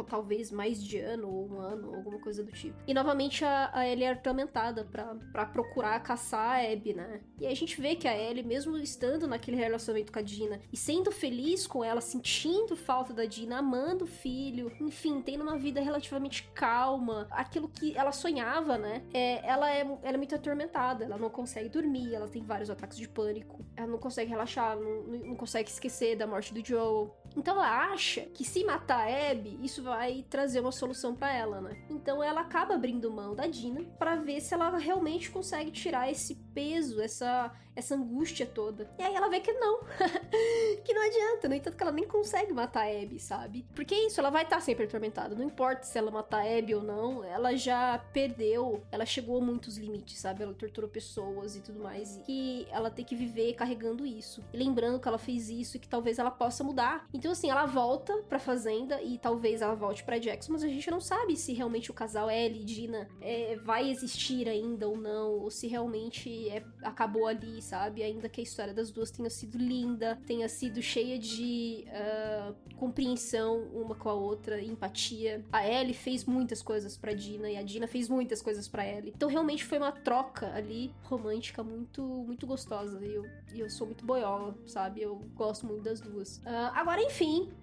[0.08, 2.76] talvez mais de ano ou um ano, alguma coisa do tipo.
[2.86, 7.20] E novamente a, a Ellie é atormentada para procurar caçar a Abby, né?
[7.40, 10.76] E a gente vê que a Ellie, mesmo estando naquele relacionamento com a Dina e
[10.76, 15.80] sendo feliz com ela, sentindo falta da Dina, amando o filho, enfim, tendo uma vida
[15.80, 19.02] relativamente calma, aquilo que ela sonhava, né?
[19.12, 22.96] É, ela, é, ela é muito atormentada, ela não consegue dormir, ela tem vários ataques
[22.96, 23.64] de pânico.
[23.76, 27.14] Ela não consegue relaxar, não, não consegue esquecer da morte do Joel.
[27.36, 31.60] Então ela acha que se matar a Abby, isso vai trazer uma solução para ela,
[31.60, 31.84] né?
[31.90, 36.34] Então ela acaba abrindo mão da Dina para ver se ela realmente consegue tirar esse
[36.54, 38.88] peso, essa essa angústia toda.
[38.98, 39.80] E aí ela vê que não.
[40.84, 41.48] que não adianta.
[41.48, 43.66] No entanto, que ela nem consegue matar a Abby, sabe?
[43.74, 45.34] Porque é isso, ela vai estar tá sempre atormentada.
[45.34, 49.44] Não importa se ela matar a Abby ou não, ela já perdeu, ela chegou a
[49.44, 50.42] muitos limites, sabe?
[50.42, 52.20] Ela torturou pessoas e tudo mais.
[52.28, 54.42] E ela tem que viver carregando isso.
[54.52, 57.06] E lembrando que ela fez isso e que talvez ela possa mudar.
[57.12, 60.68] Então Então, assim, ela volta pra fazenda e talvez ela volte pra Jackson, mas a
[60.68, 64.94] gente não sabe se realmente o casal Ellie e Dina é, vai existir ainda ou
[64.94, 68.02] não, ou se realmente é, acabou ali, sabe?
[68.02, 73.70] Ainda que a história das duas tenha sido linda, tenha sido cheia de uh, compreensão
[73.72, 75.42] uma com a outra, empatia.
[75.50, 79.14] A Ellie fez muitas coisas pra Dina e a Dina fez muitas coisas pra Ellie.
[79.16, 83.02] Então, realmente foi uma troca ali romântica muito, muito gostosa.
[83.02, 85.00] E eu, eu sou muito boiola, sabe?
[85.00, 86.36] Eu gosto muito das duas.
[86.40, 87.13] Uh, agora, enfim,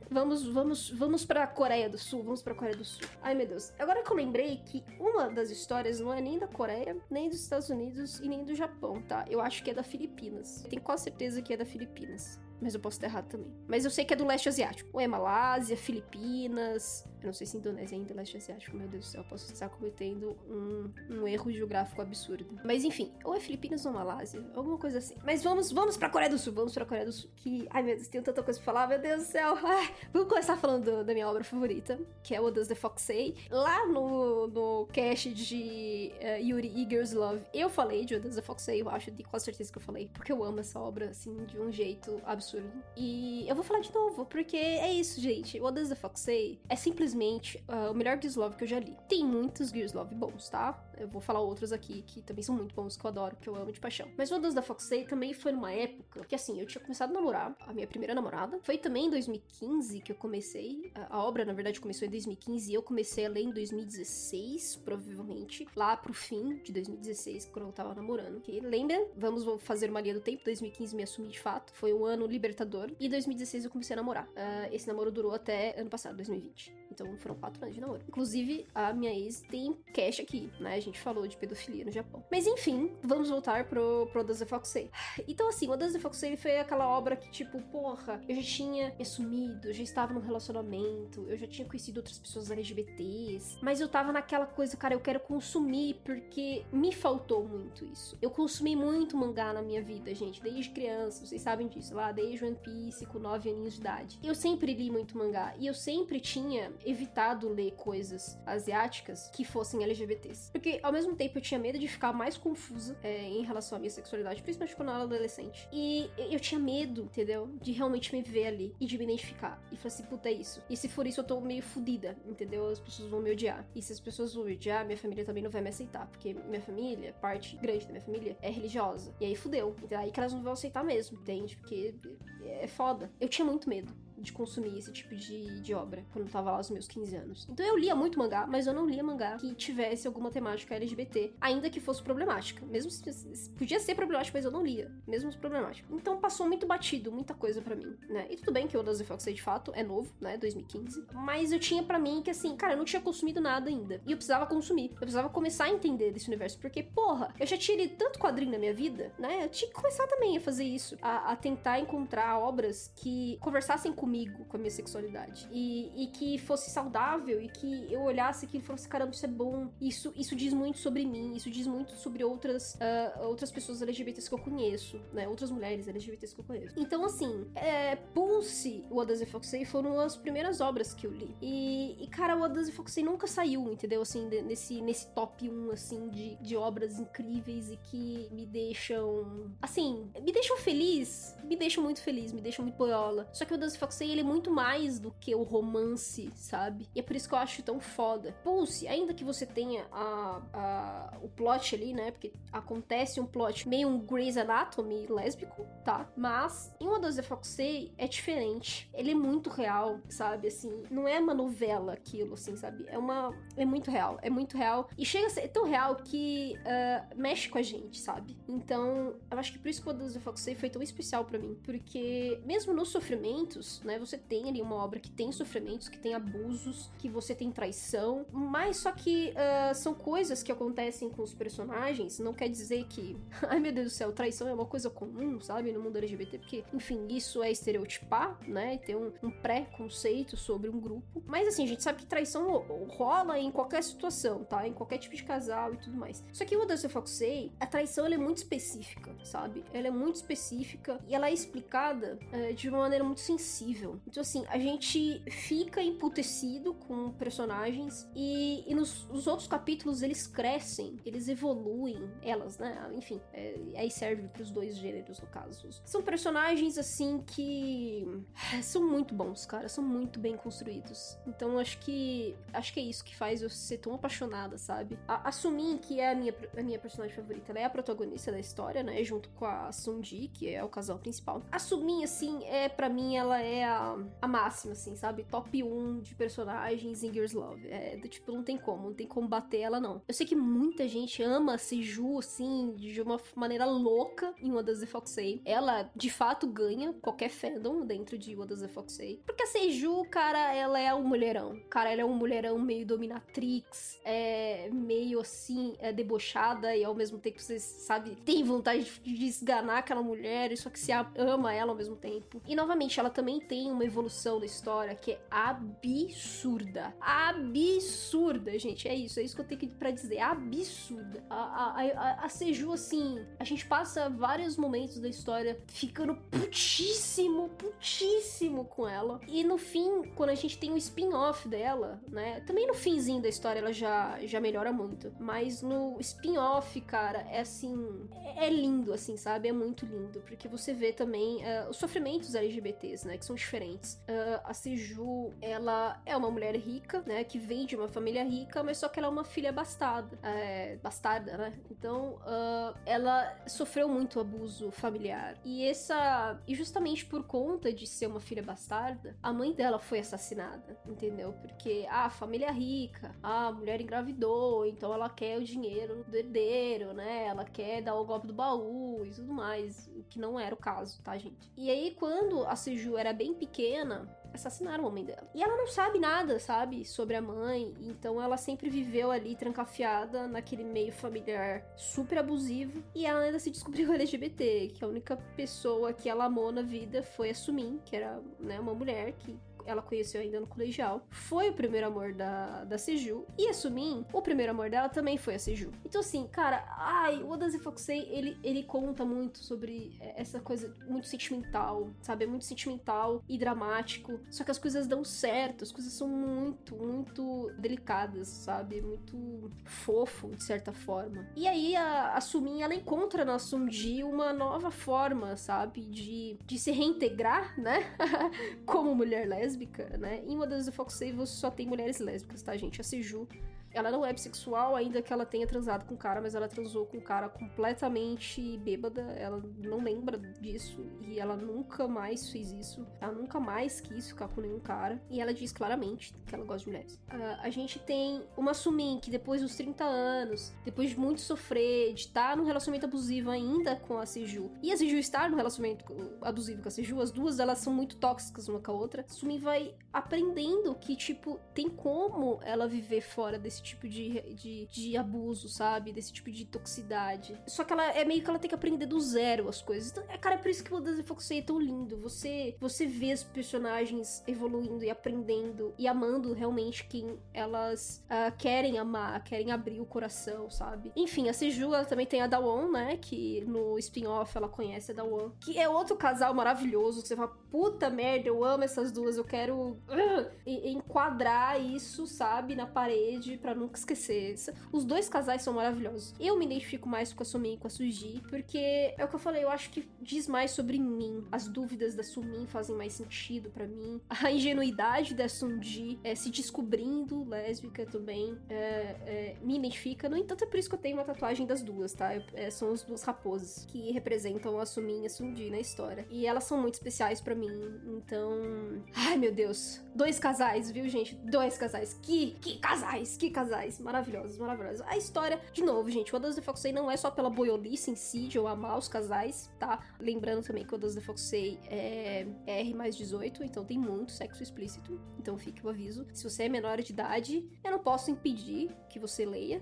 [0.09, 2.23] vamos, vamos, vamos pra Coreia do Sul.
[2.23, 3.07] Vamos pra Coreia do Sul.
[3.21, 3.71] Ai, meu Deus.
[3.79, 7.41] Agora que eu lembrei que uma das histórias não é nem da Coreia, nem dos
[7.41, 9.25] Estados Unidos e nem do Japão, tá?
[9.29, 10.65] Eu acho que é da Filipinas.
[10.69, 13.51] Tenho quase certeza que é da Filipinas mas eu posso estar errado também.
[13.67, 14.89] Mas eu sei que é do leste asiático.
[14.93, 17.03] Ou é Malásia, Filipinas.
[17.21, 19.51] Eu não sei se Indonésia é ainda leste asiático, meu Deus do céu, eu posso
[19.51, 22.59] estar cometendo um, um erro geográfico absurdo.
[22.63, 25.15] Mas enfim, ou é Filipinas ou Malásia, alguma coisa assim.
[25.23, 27.29] Mas vamos, vamos pra Coreia do Sul, vamos pra Coreia do Sul.
[27.35, 29.55] Que, ai meu Deus, tenho tanta coisa pra falar, meu Deus do céu.
[29.63, 33.35] Ai, vamos começar falando da minha obra favorita, que é o Does the Fox Say.
[33.51, 38.63] Lá no, no cast de uh, Yuri Eagers Love, eu falei de Does the Fox
[38.63, 41.45] Say, eu acho, de quase certeza que eu falei, porque eu amo essa obra, assim,
[41.45, 42.83] de um jeito absurdo absurdo.
[42.95, 45.59] E eu vou falar de novo, porque é isso, gente.
[45.59, 48.79] What Does the Fox Say é simplesmente uh, o melhor Gears Love que eu já
[48.79, 48.95] li.
[49.07, 50.73] Tem muitos Gears Love bons, tá?
[51.01, 53.55] Eu vou falar outros aqui que também são muito bons, que eu adoro, que eu
[53.55, 54.07] amo de paixão.
[54.15, 57.09] Mas What Does the Fox Say também foi numa época que, assim, eu tinha começado
[57.09, 58.59] a namorar a minha primeira namorada.
[58.61, 60.91] Foi também em 2015 que eu comecei.
[60.93, 64.75] A, a obra, na verdade, começou em 2015 e eu comecei a ler em 2016,
[64.77, 65.67] provavelmente.
[65.75, 68.39] Lá pro fim de 2016, quando eu tava namorando.
[68.39, 69.07] Que lembra?
[69.17, 70.43] Vamos fazer uma linha do tempo.
[70.45, 71.73] 2015 me assumi de fato.
[71.73, 72.91] Foi um ano libertador.
[72.99, 74.27] E 2016 eu comecei a namorar.
[74.27, 76.81] Uh, esse namoro durou até ano passado, 2020.
[76.91, 78.03] Então foram quatro anos de namoro.
[78.07, 80.75] Inclusive, a minha ex tem cash aqui, né?
[80.75, 82.23] A gente falou de pedofilia no Japão.
[82.29, 84.91] Mas enfim, vamos voltar pro, pro Does the Fox Say.
[85.27, 88.41] Então, assim, o Does the Fox Say foi aquela obra que, tipo, porra, eu já
[88.41, 93.57] tinha me assumido, eu já estava num relacionamento, eu já tinha conhecido outras pessoas LGBTs,
[93.61, 98.17] mas eu tava naquela coisa, cara, eu quero consumir porque me faltou muito isso.
[98.21, 102.43] Eu consumi muito mangá na minha vida, gente, desde criança, vocês sabem disso, lá desde
[102.43, 104.19] One Piece, com 9 aninhos de idade.
[104.23, 109.83] Eu sempre li muito mangá e eu sempre tinha evitado ler coisas asiáticas que fossem
[109.83, 110.51] LGBTs.
[110.51, 113.79] Porque ao mesmo tempo eu tinha medo de ficar mais confusa é, em relação à
[113.79, 115.67] minha sexualidade, principalmente quando eu era adolescente.
[115.71, 117.47] E eu tinha medo, entendeu?
[117.61, 119.61] De realmente me ver ali e de me identificar.
[119.71, 120.61] E falar assim, puta, é isso.
[120.69, 122.67] E se for isso, eu tô meio fodida, entendeu?
[122.67, 123.65] As pessoas vão me odiar.
[123.75, 126.07] E se as pessoas vão me odiar, minha família também não vai me aceitar.
[126.07, 129.13] Porque minha família, parte grande da minha família, é religiosa.
[129.19, 129.75] E aí fudeu.
[129.83, 131.57] Então aí que elas não vão aceitar mesmo, entende?
[131.57, 131.95] Porque
[132.43, 133.11] é foda.
[133.19, 136.57] Eu tinha muito medo de consumir esse tipo de, de obra quando eu tava lá
[136.57, 137.47] aos meus 15 anos.
[137.49, 141.33] Então eu lia muito mangá, mas eu não lia mangá que tivesse alguma temática LGBT,
[141.39, 142.65] ainda que fosse problemática.
[142.65, 145.93] Mesmo se podia ser problemático, mas eu não lia, mesmo se problemático.
[145.95, 148.27] Então passou muito batido, muita coisa para mim, né?
[148.29, 151.59] E tudo bem que o Das Fox de fato é novo, né, 2015, mas eu
[151.59, 154.01] tinha para mim que assim, cara, eu não tinha consumido nada ainda.
[154.05, 154.91] E eu precisava consumir.
[154.91, 158.51] Eu precisava começar a entender desse universo, porque porra, eu já tinha lido tanto quadrinho
[158.51, 159.45] na minha vida, né?
[159.45, 163.91] Eu tinha que começar também a fazer isso, a, a tentar encontrar obras que conversassem
[163.91, 165.47] comigo comigo, com a minha sexualidade.
[165.51, 169.29] E, e que fosse saudável e que eu olhasse aquilo e falasse, caramba, isso é
[169.29, 169.71] bom.
[169.79, 174.27] Isso, isso diz muito sobre mim, isso diz muito sobre outras, uh, outras pessoas LGBTs
[174.27, 175.27] que eu conheço, né?
[175.29, 176.77] Outras mulheres LGBTs que eu conheço.
[176.77, 181.33] Então, assim, é, Pulse e What Does Foxy foram as primeiras obras que eu li.
[181.41, 184.01] E, e cara, What Does Foxy nunca saiu, entendeu?
[184.01, 190.11] Assim, nesse, nesse top 1, assim, de, de obras incríveis e que me deixam, assim,
[190.21, 193.29] me deixam feliz, me deixam muito feliz, me deixam muito boiola.
[193.31, 196.87] Só que o Does Foxy ele muito mais do que o romance, sabe?
[196.95, 198.35] E é por isso que eu acho tão foda.
[198.43, 202.11] Pulse, ainda que você tenha a, a, o plot ali, né?
[202.11, 206.09] Porque acontece um plot meio um Grey's Anatomy lésbico, tá?
[206.15, 208.89] Mas em uma das The Foxy é diferente.
[208.93, 210.47] Ele é muito real, sabe?
[210.47, 212.85] Assim, não é uma novela aquilo, assim, sabe?
[212.87, 213.33] É uma.
[213.55, 214.17] É muito real.
[214.21, 214.89] É muito real.
[214.97, 218.37] E chega a ser tão real que uh, mexe com a gente, sabe?
[218.47, 221.57] Então, eu acho que por isso que o The Foxy foi tão especial para mim.
[221.63, 223.99] Porque mesmo nos sofrimentos, né?
[223.99, 228.25] Você tem ali uma obra que tem sofrimentos, que tem abusos, que você tem traição,
[228.31, 233.17] mas só que uh, são coisas que acontecem com os personagens, não quer dizer que,
[233.47, 236.63] ai meu Deus do céu, traição é uma coisa comum, sabe, no mundo LGBT, porque,
[236.73, 241.23] enfim, isso é estereotipar, né, e ter um, um pré-conceito sobre um grupo.
[241.25, 244.67] Mas assim, a gente sabe que traição rola em qualquer situação, tá?
[244.67, 246.23] Em qualquer tipo de casal e tudo mais.
[246.33, 249.63] Só que o Dance Foxey, a traição é muito específica, sabe?
[249.73, 253.99] Ela é muito específica e ela é explicada uh, de uma maneira muito sensível incrível.
[254.05, 260.27] Então, assim, a gente fica emputecido com personagens e, e nos, nos outros capítulos eles
[260.27, 262.89] crescem, eles evoluem, elas, né?
[262.93, 265.69] Enfim, é, aí serve pros dois gêneros, no caso.
[265.85, 268.05] São personagens, assim, que
[268.61, 271.17] são muito bons, cara, são muito bem construídos.
[271.25, 274.99] Então, acho que acho que é isso que faz eu ser tão apaixonada, sabe?
[275.07, 278.31] A, a Sumin, que é a minha, a minha personagem favorita, ela é a protagonista
[278.31, 279.03] da história, né?
[279.03, 281.41] Junto com a Sunji, que é o casal principal.
[281.51, 285.23] A Sumin, assim, é para mim, ela é a, a máxima, assim, sabe?
[285.23, 287.67] Top 1 de personagens em Gears Love.
[287.67, 290.01] É, do, tipo, não tem como, não tem como bater ela, não.
[290.07, 294.65] Eu sei que muita gente ama a Seju, assim, de uma maneira louca em What
[294.65, 295.41] Does the Fox Say.
[295.45, 299.21] Ela, de fato, ganha qualquer fandom dentro de What Does the Fox Say.
[299.25, 301.59] Porque a Seju, cara, ela é um mulherão.
[301.69, 307.19] Cara, ela é um mulherão meio dominatrix, é meio, assim, é debochada e ao mesmo
[307.19, 311.77] tempo você, sabe, tem vontade de esganar aquela mulher, só que se ama ela ao
[311.77, 312.41] mesmo tempo.
[312.47, 316.95] E, novamente, ela também tem uma evolução da história que é absurda.
[317.01, 318.87] Absurda, gente.
[318.87, 320.19] É isso, é isso que eu tenho para dizer.
[320.19, 321.21] Absurda.
[321.29, 327.49] A, a, a, a Seju, assim, a gente passa vários momentos da história ficando putíssimo,
[327.49, 329.19] putíssimo com ela.
[329.27, 332.39] E no fim, quando a gente tem o um spin-off dela, né?
[332.47, 335.13] Também no finzinho da história ela já, já melhora muito.
[335.19, 338.07] Mas no spin-off, cara, é assim.
[338.13, 339.49] É, é lindo, assim, sabe?
[339.49, 340.21] É muito lindo.
[340.21, 343.17] Porque você vê também uh, os sofrimentos LGBTs, né?
[343.17, 343.95] Que são diferentes.
[344.07, 347.23] Uh, a Seju, ela é uma mulher rica, né?
[347.23, 350.17] Que vem de uma família rica, mas só que ela é uma filha bastarda.
[350.23, 351.59] É, bastarda, né?
[351.69, 355.37] Então, uh, ela sofreu muito abuso familiar.
[355.43, 356.39] E essa.
[356.47, 361.33] E justamente por conta de ser uma filha bastarda, a mãe dela foi assassinada, entendeu?
[361.33, 366.15] Porque ah, a família é rica, a mulher engravidou, então ela quer o dinheiro do
[366.15, 367.25] herdeiro, né?
[367.25, 370.57] Ela quer dar o golpe do baú e tudo mais, o que não era o
[370.57, 371.51] caso, tá, gente?
[371.57, 375.29] E aí, quando a Seju era bem pequena, assassinaram a mãe dela.
[375.33, 380.27] E ela não sabe nada, sabe, sobre a mãe, então ela sempre viveu ali trancafiada
[380.27, 385.93] naquele meio familiar super abusivo e ela ainda se descobriu LGBT, que a única pessoa
[385.93, 389.81] que ela amou na vida foi a Sumin, que era, né, uma mulher que ela
[389.81, 393.25] conheceu ainda no colegial, foi o primeiro amor da, da Seju.
[393.37, 395.71] E a Sumin, o primeiro amor dela também foi a Seju.
[395.85, 401.07] Então, assim, cara, ai, o Odaze Fokusei, ele, ele conta muito sobre essa coisa muito
[401.07, 402.25] sentimental, sabe?
[402.25, 404.19] É muito sentimental e dramático.
[404.29, 408.81] Só que as coisas dão certo, as coisas são muito, muito delicadas, sabe?
[408.81, 411.27] Muito fofo, de certa forma.
[411.35, 415.81] E aí a, a Sumin, ela encontra na Sunji uma nova forma, sabe?
[415.81, 417.95] De, de se reintegrar, né?
[418.65, 420.23] Como mulher lésbica lésbica, né?
[420.25, 422.79] Em Models of Fox Save você só tem mulheres lésbicas, tá, gente?
[422.79, 423.27] A Seju
[423.73, 426.85] ela não é bissexual, ainda que ela tenha transado com o cara, mas ela transou
[426.85, 429.01] com um cara completamente bêbada.
[429.01, 430.85] Ela não lembra disso.
[431.01, 432.85] E ela nunca mais fez isso.
[432.99, 435.01] Ela nunca mais quis ficar com nenhum cara.
[435.09, 436.95] E ela diz claramente que ela gosta de mulheres.
[437.11, 441.93] Uh, a gente tem uma Sumin que depois dos 30 anos, depois de muito sofrer,
[441.93, 445.85] de estar num relacionamento abusivo ainda com a Seju, e a Seju estar no relacionamento
[446.21, 449.05] abusivo com a Seju, as duas elas são muito tóxicas uma com a outra.
[449.07, 454.65] Sumin vai aprendendo que, tipo, tem como ela viver fora desse desse tipo de, de,
[454.65, 455.93] de abuso, sabe?
[455.93, 457.39] Desse tipo de toxicidade.
[457.47, 459.91] Só que ela é meio que ela tem que aprender do zero as coisas.
[459.91, 461.97] Então, é, cara, é por isso que o Dance Foxy é tão lindo.
[461.97, 468.77] Você, você vê os personagens evoluindo e aprendendo e amando realmente quem elas uh, querem
[468.77, 470.91] amar, querem abrir o coração, sabe?
[470.95, 472.97] Enfim, a Seju, ela também tem a Dawon, né?
[472.97, 475.31] Que no spin-off ela conhece a Dawon.
[475.39, 479.23] Que é outro casal maravilhoso, que você fala, puta merda, eu amo essas duas, eu
[479.23, 482.55] quero uh, enquadrar isso, sabe?
[482.55, 484.35] Na parede pra para nunca esquecer.
[484.71, 486.13] Os dois casais são maravilhosos.
[486.19, 489.15] Eu me identifico mais com a Sumin e com a Suji, porque é o que
[489.15, 491.25] eu falei, eu acho que diz mais sobre mim.
[491.31, 493.99] As dúvidas da Sumin fazem mais sentido para mim.
[494.09, 500.07] A ingenuidade da Sunji é, se descobrindo lésbica também é, é, me identifica.
[500.07, 502.13] No entanto, é por isso que eu tenho uma tatuagem das duas, tá?
[502.33, 506.05] É, são as duas raposas que representam a Sumin e a Sunji na história.
[506.09, 507.51] E elas são muito especiais para mim.
[507.85, 508.81] Então.
[508.95, 509.81] Ai, meu Deus.
[509.93, 511.15] Dois casais, viu, gente?
[511.15, 511.99] Dois casais.
[512.01, 514.81] Que, que casais, que casais casais maravilhosos, maravilhosos.
[514.87, 517.95] A história, de novo, gente, o Odas the Foxey não é só pela boiolice em
[517.95, 519.79] si, de eu amar os casais, tá?
[519.99, 524.43] Lembrando também que o Odas the Foxey é R mais 18, então tem muito sexo
[524.43, 526.05] explícito, então fique o aviso.
[526.13, 529.59] Se você é menor de idade, eu não posso impedir que você leia,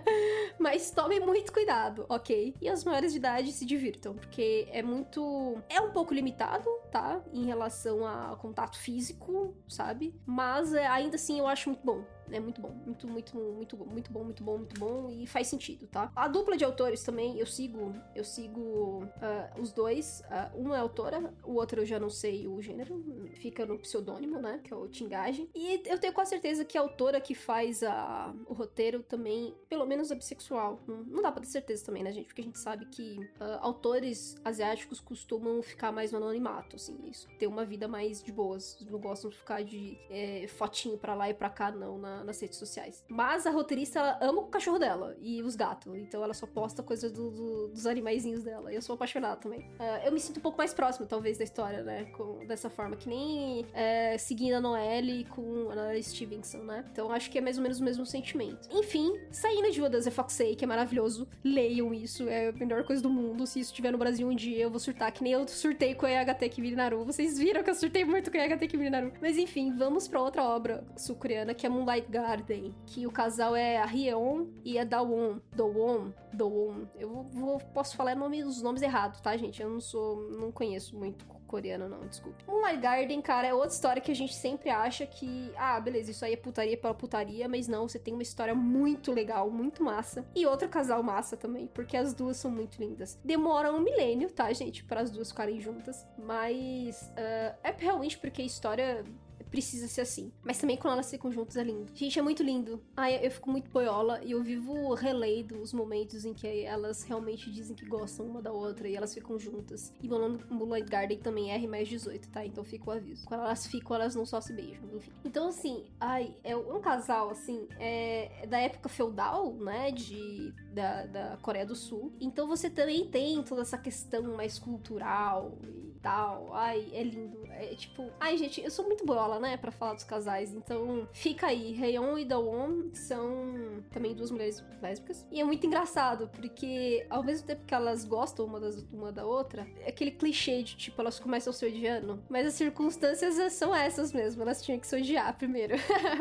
[0.58, 2.54] mas tome muito cuidado, ok?
[2.58, 5.58] E as maiores de idade se divirtam, porque é muito.
[5.68, 7.22] É um pouco limitado, tá?
[7.34, 10.14] Em relação a contato físico, sabe?
[10.24, 12.02] Mas é, ainda assim eu acho muito bom
[12.32, 12.70] É muito bom.
[12.84, 15.10] Muito, muito, muito, muito bom, muito bom, muito bom.
[15.10, 16.10] E faz sentido, tá?
[16.14, 17.94] A dupla de autores também, eu sigo.
[18.14, 20.22] Eu sigo uh, os dois.
[20.26, 23.02] Uh, uma é autora, o outro eu já não sei o gênero.
[23.34, 24.60] Fica no pseudônimo, né?
[24.62, 25.48] Que é o Tingagem.
[25.54, 29.86] E eu tenho quase certeza que a autora que faz a, o roteiro também, pelo
[29.86, 30.80] menos é bissexual.
[30.86, 32.26] Não, não dá pra ter certeza também, né, gente?
[32.26, 36.98] Porque a gente sabe que uh, autores asiáticos costumam ficar mais no anonimato, assim.
[37.04, 37.28] Isso.
[37.38, 38.78] Ter uma vida mais de boas.
[38.88, 42.40] Não gostam de ficar de é, fotinho pra lá e pra cá, não, na, nas
[42.40, 43.04] redes sociais.
[43.08, 45.94] Mas a roteirista, ela ama o cachorro dela e os gatos.
[45.96, 48.72] Então ela só posta coisas do, do, dos animaizinhos dela.
[48.72, 49.60] E eu sou apaixonada também.
[49.60, 52.04] Uh, eu me sinto um pouco mais próximo, talvez, da história, né?
[52.16, 52.96] Com, dessa forma.
[52.96, 56.84] Que nem é, seguindo a Noelle com a Stevenson, né?
[56.90, 58.68] Então acho que é mais ou menos o mesmo sentimento.
[58.70, 61.28] Enfim, saindo de Oda Foxei, que é maravilhoso.
[61.44, 63.46] Leiam isso, é a melhor coisa do mundo.
[63.46, 66.06] Se isso estiver no Brasil um dia, eu vou surtar, que nem eu surtei com
[66.06, 67.04] a EHT Kimi Naru.
[67.04, 69.12] Vocês viram que eu surtei muito com a EHT Kimi Naru.
[69.20, 72.74] Mas enfim, vamos pra outra obra sul-coreana, que é Moonlight Garden.
[72.86, 75.38] Que o casal é a Hyeon e a Dawon.
[75.54, 76.12] Dawon.
[76.32, 76.86] Dawon.
[76.98, 79.62] Eu vou, posso falar nome, os nomes errados, tá, gente?
[79.62, 80.30] Eu não sou.
[80.30, 82.38] não conheço muito coreano, não, desculpa.
[82.46, 86.24] Moonlight Garden, cara, é outra história que a gente sempre acha que, ah, beleza, isso
[86.24, 90.24] aí é putaria pela putaria, mas não, você tem uma história muito legal, muito massa.
[90.32, 93.18] E outro casal massa também, porque as duas são muito lindas.
[93.24, 98.42] Demora um milênio, tá, gente, para as duas ficarem juntas, mas uh, é realmente porque
[98.42, 99.04] a história
[99.50, 100.32] precisa ser assim.
[100.44, 101.90] Mas também quando elas ficam juntas é lindo.
[101.94, 102.82] Gente, é muito lindo.
[102.96, 107.50] Ai, eu fico muito boiola e eu vivo relendo os momentos em que elas realmente
[107.50, 109.92] dizem que gostam uma da outra e elas ficam juntas.
[110.02, 112.44] E Moonlight Garden também é R mais 18, tá?
[112.44, 113.26] Então fica o aviso.
[113.26, 115.10] Quando elas ficam, elas não só se beijam, enfim.
[115.24, 119.90] Então, assim, ai, é um casal, assim, é da época feudal, né?
[119.90, 122.12] De, da, da Coreia do Sul.
[122.20, 126.54] Então você também tem toda essa questão mais cultural e tal.
[126.54, 127.46] Ai, é lindo.
[127.50, 128.10] É tipo.
[128.18, 129.56] Ai, gente, eu sou muito boiola, né?
[129.56, 130.54] Pra falar dos casais.
[130.54, 131.74] Então, fica aí.
[131.74, 135.26] Rayon e Dawon são também duas mulheres lésbicas.
[135.30, 139.26] E é muito engraçado, porque ao mesmo tempo que elas gostam uma, das, uma da
[139.26, 142.22] outra, é aquele clichê de tipo, elas começam se odiando.
[142.28, 144.42] Mas as circunstâncias são essas mesmo.
[144.42, 145.74] Elas tinham que se odiar primeiro.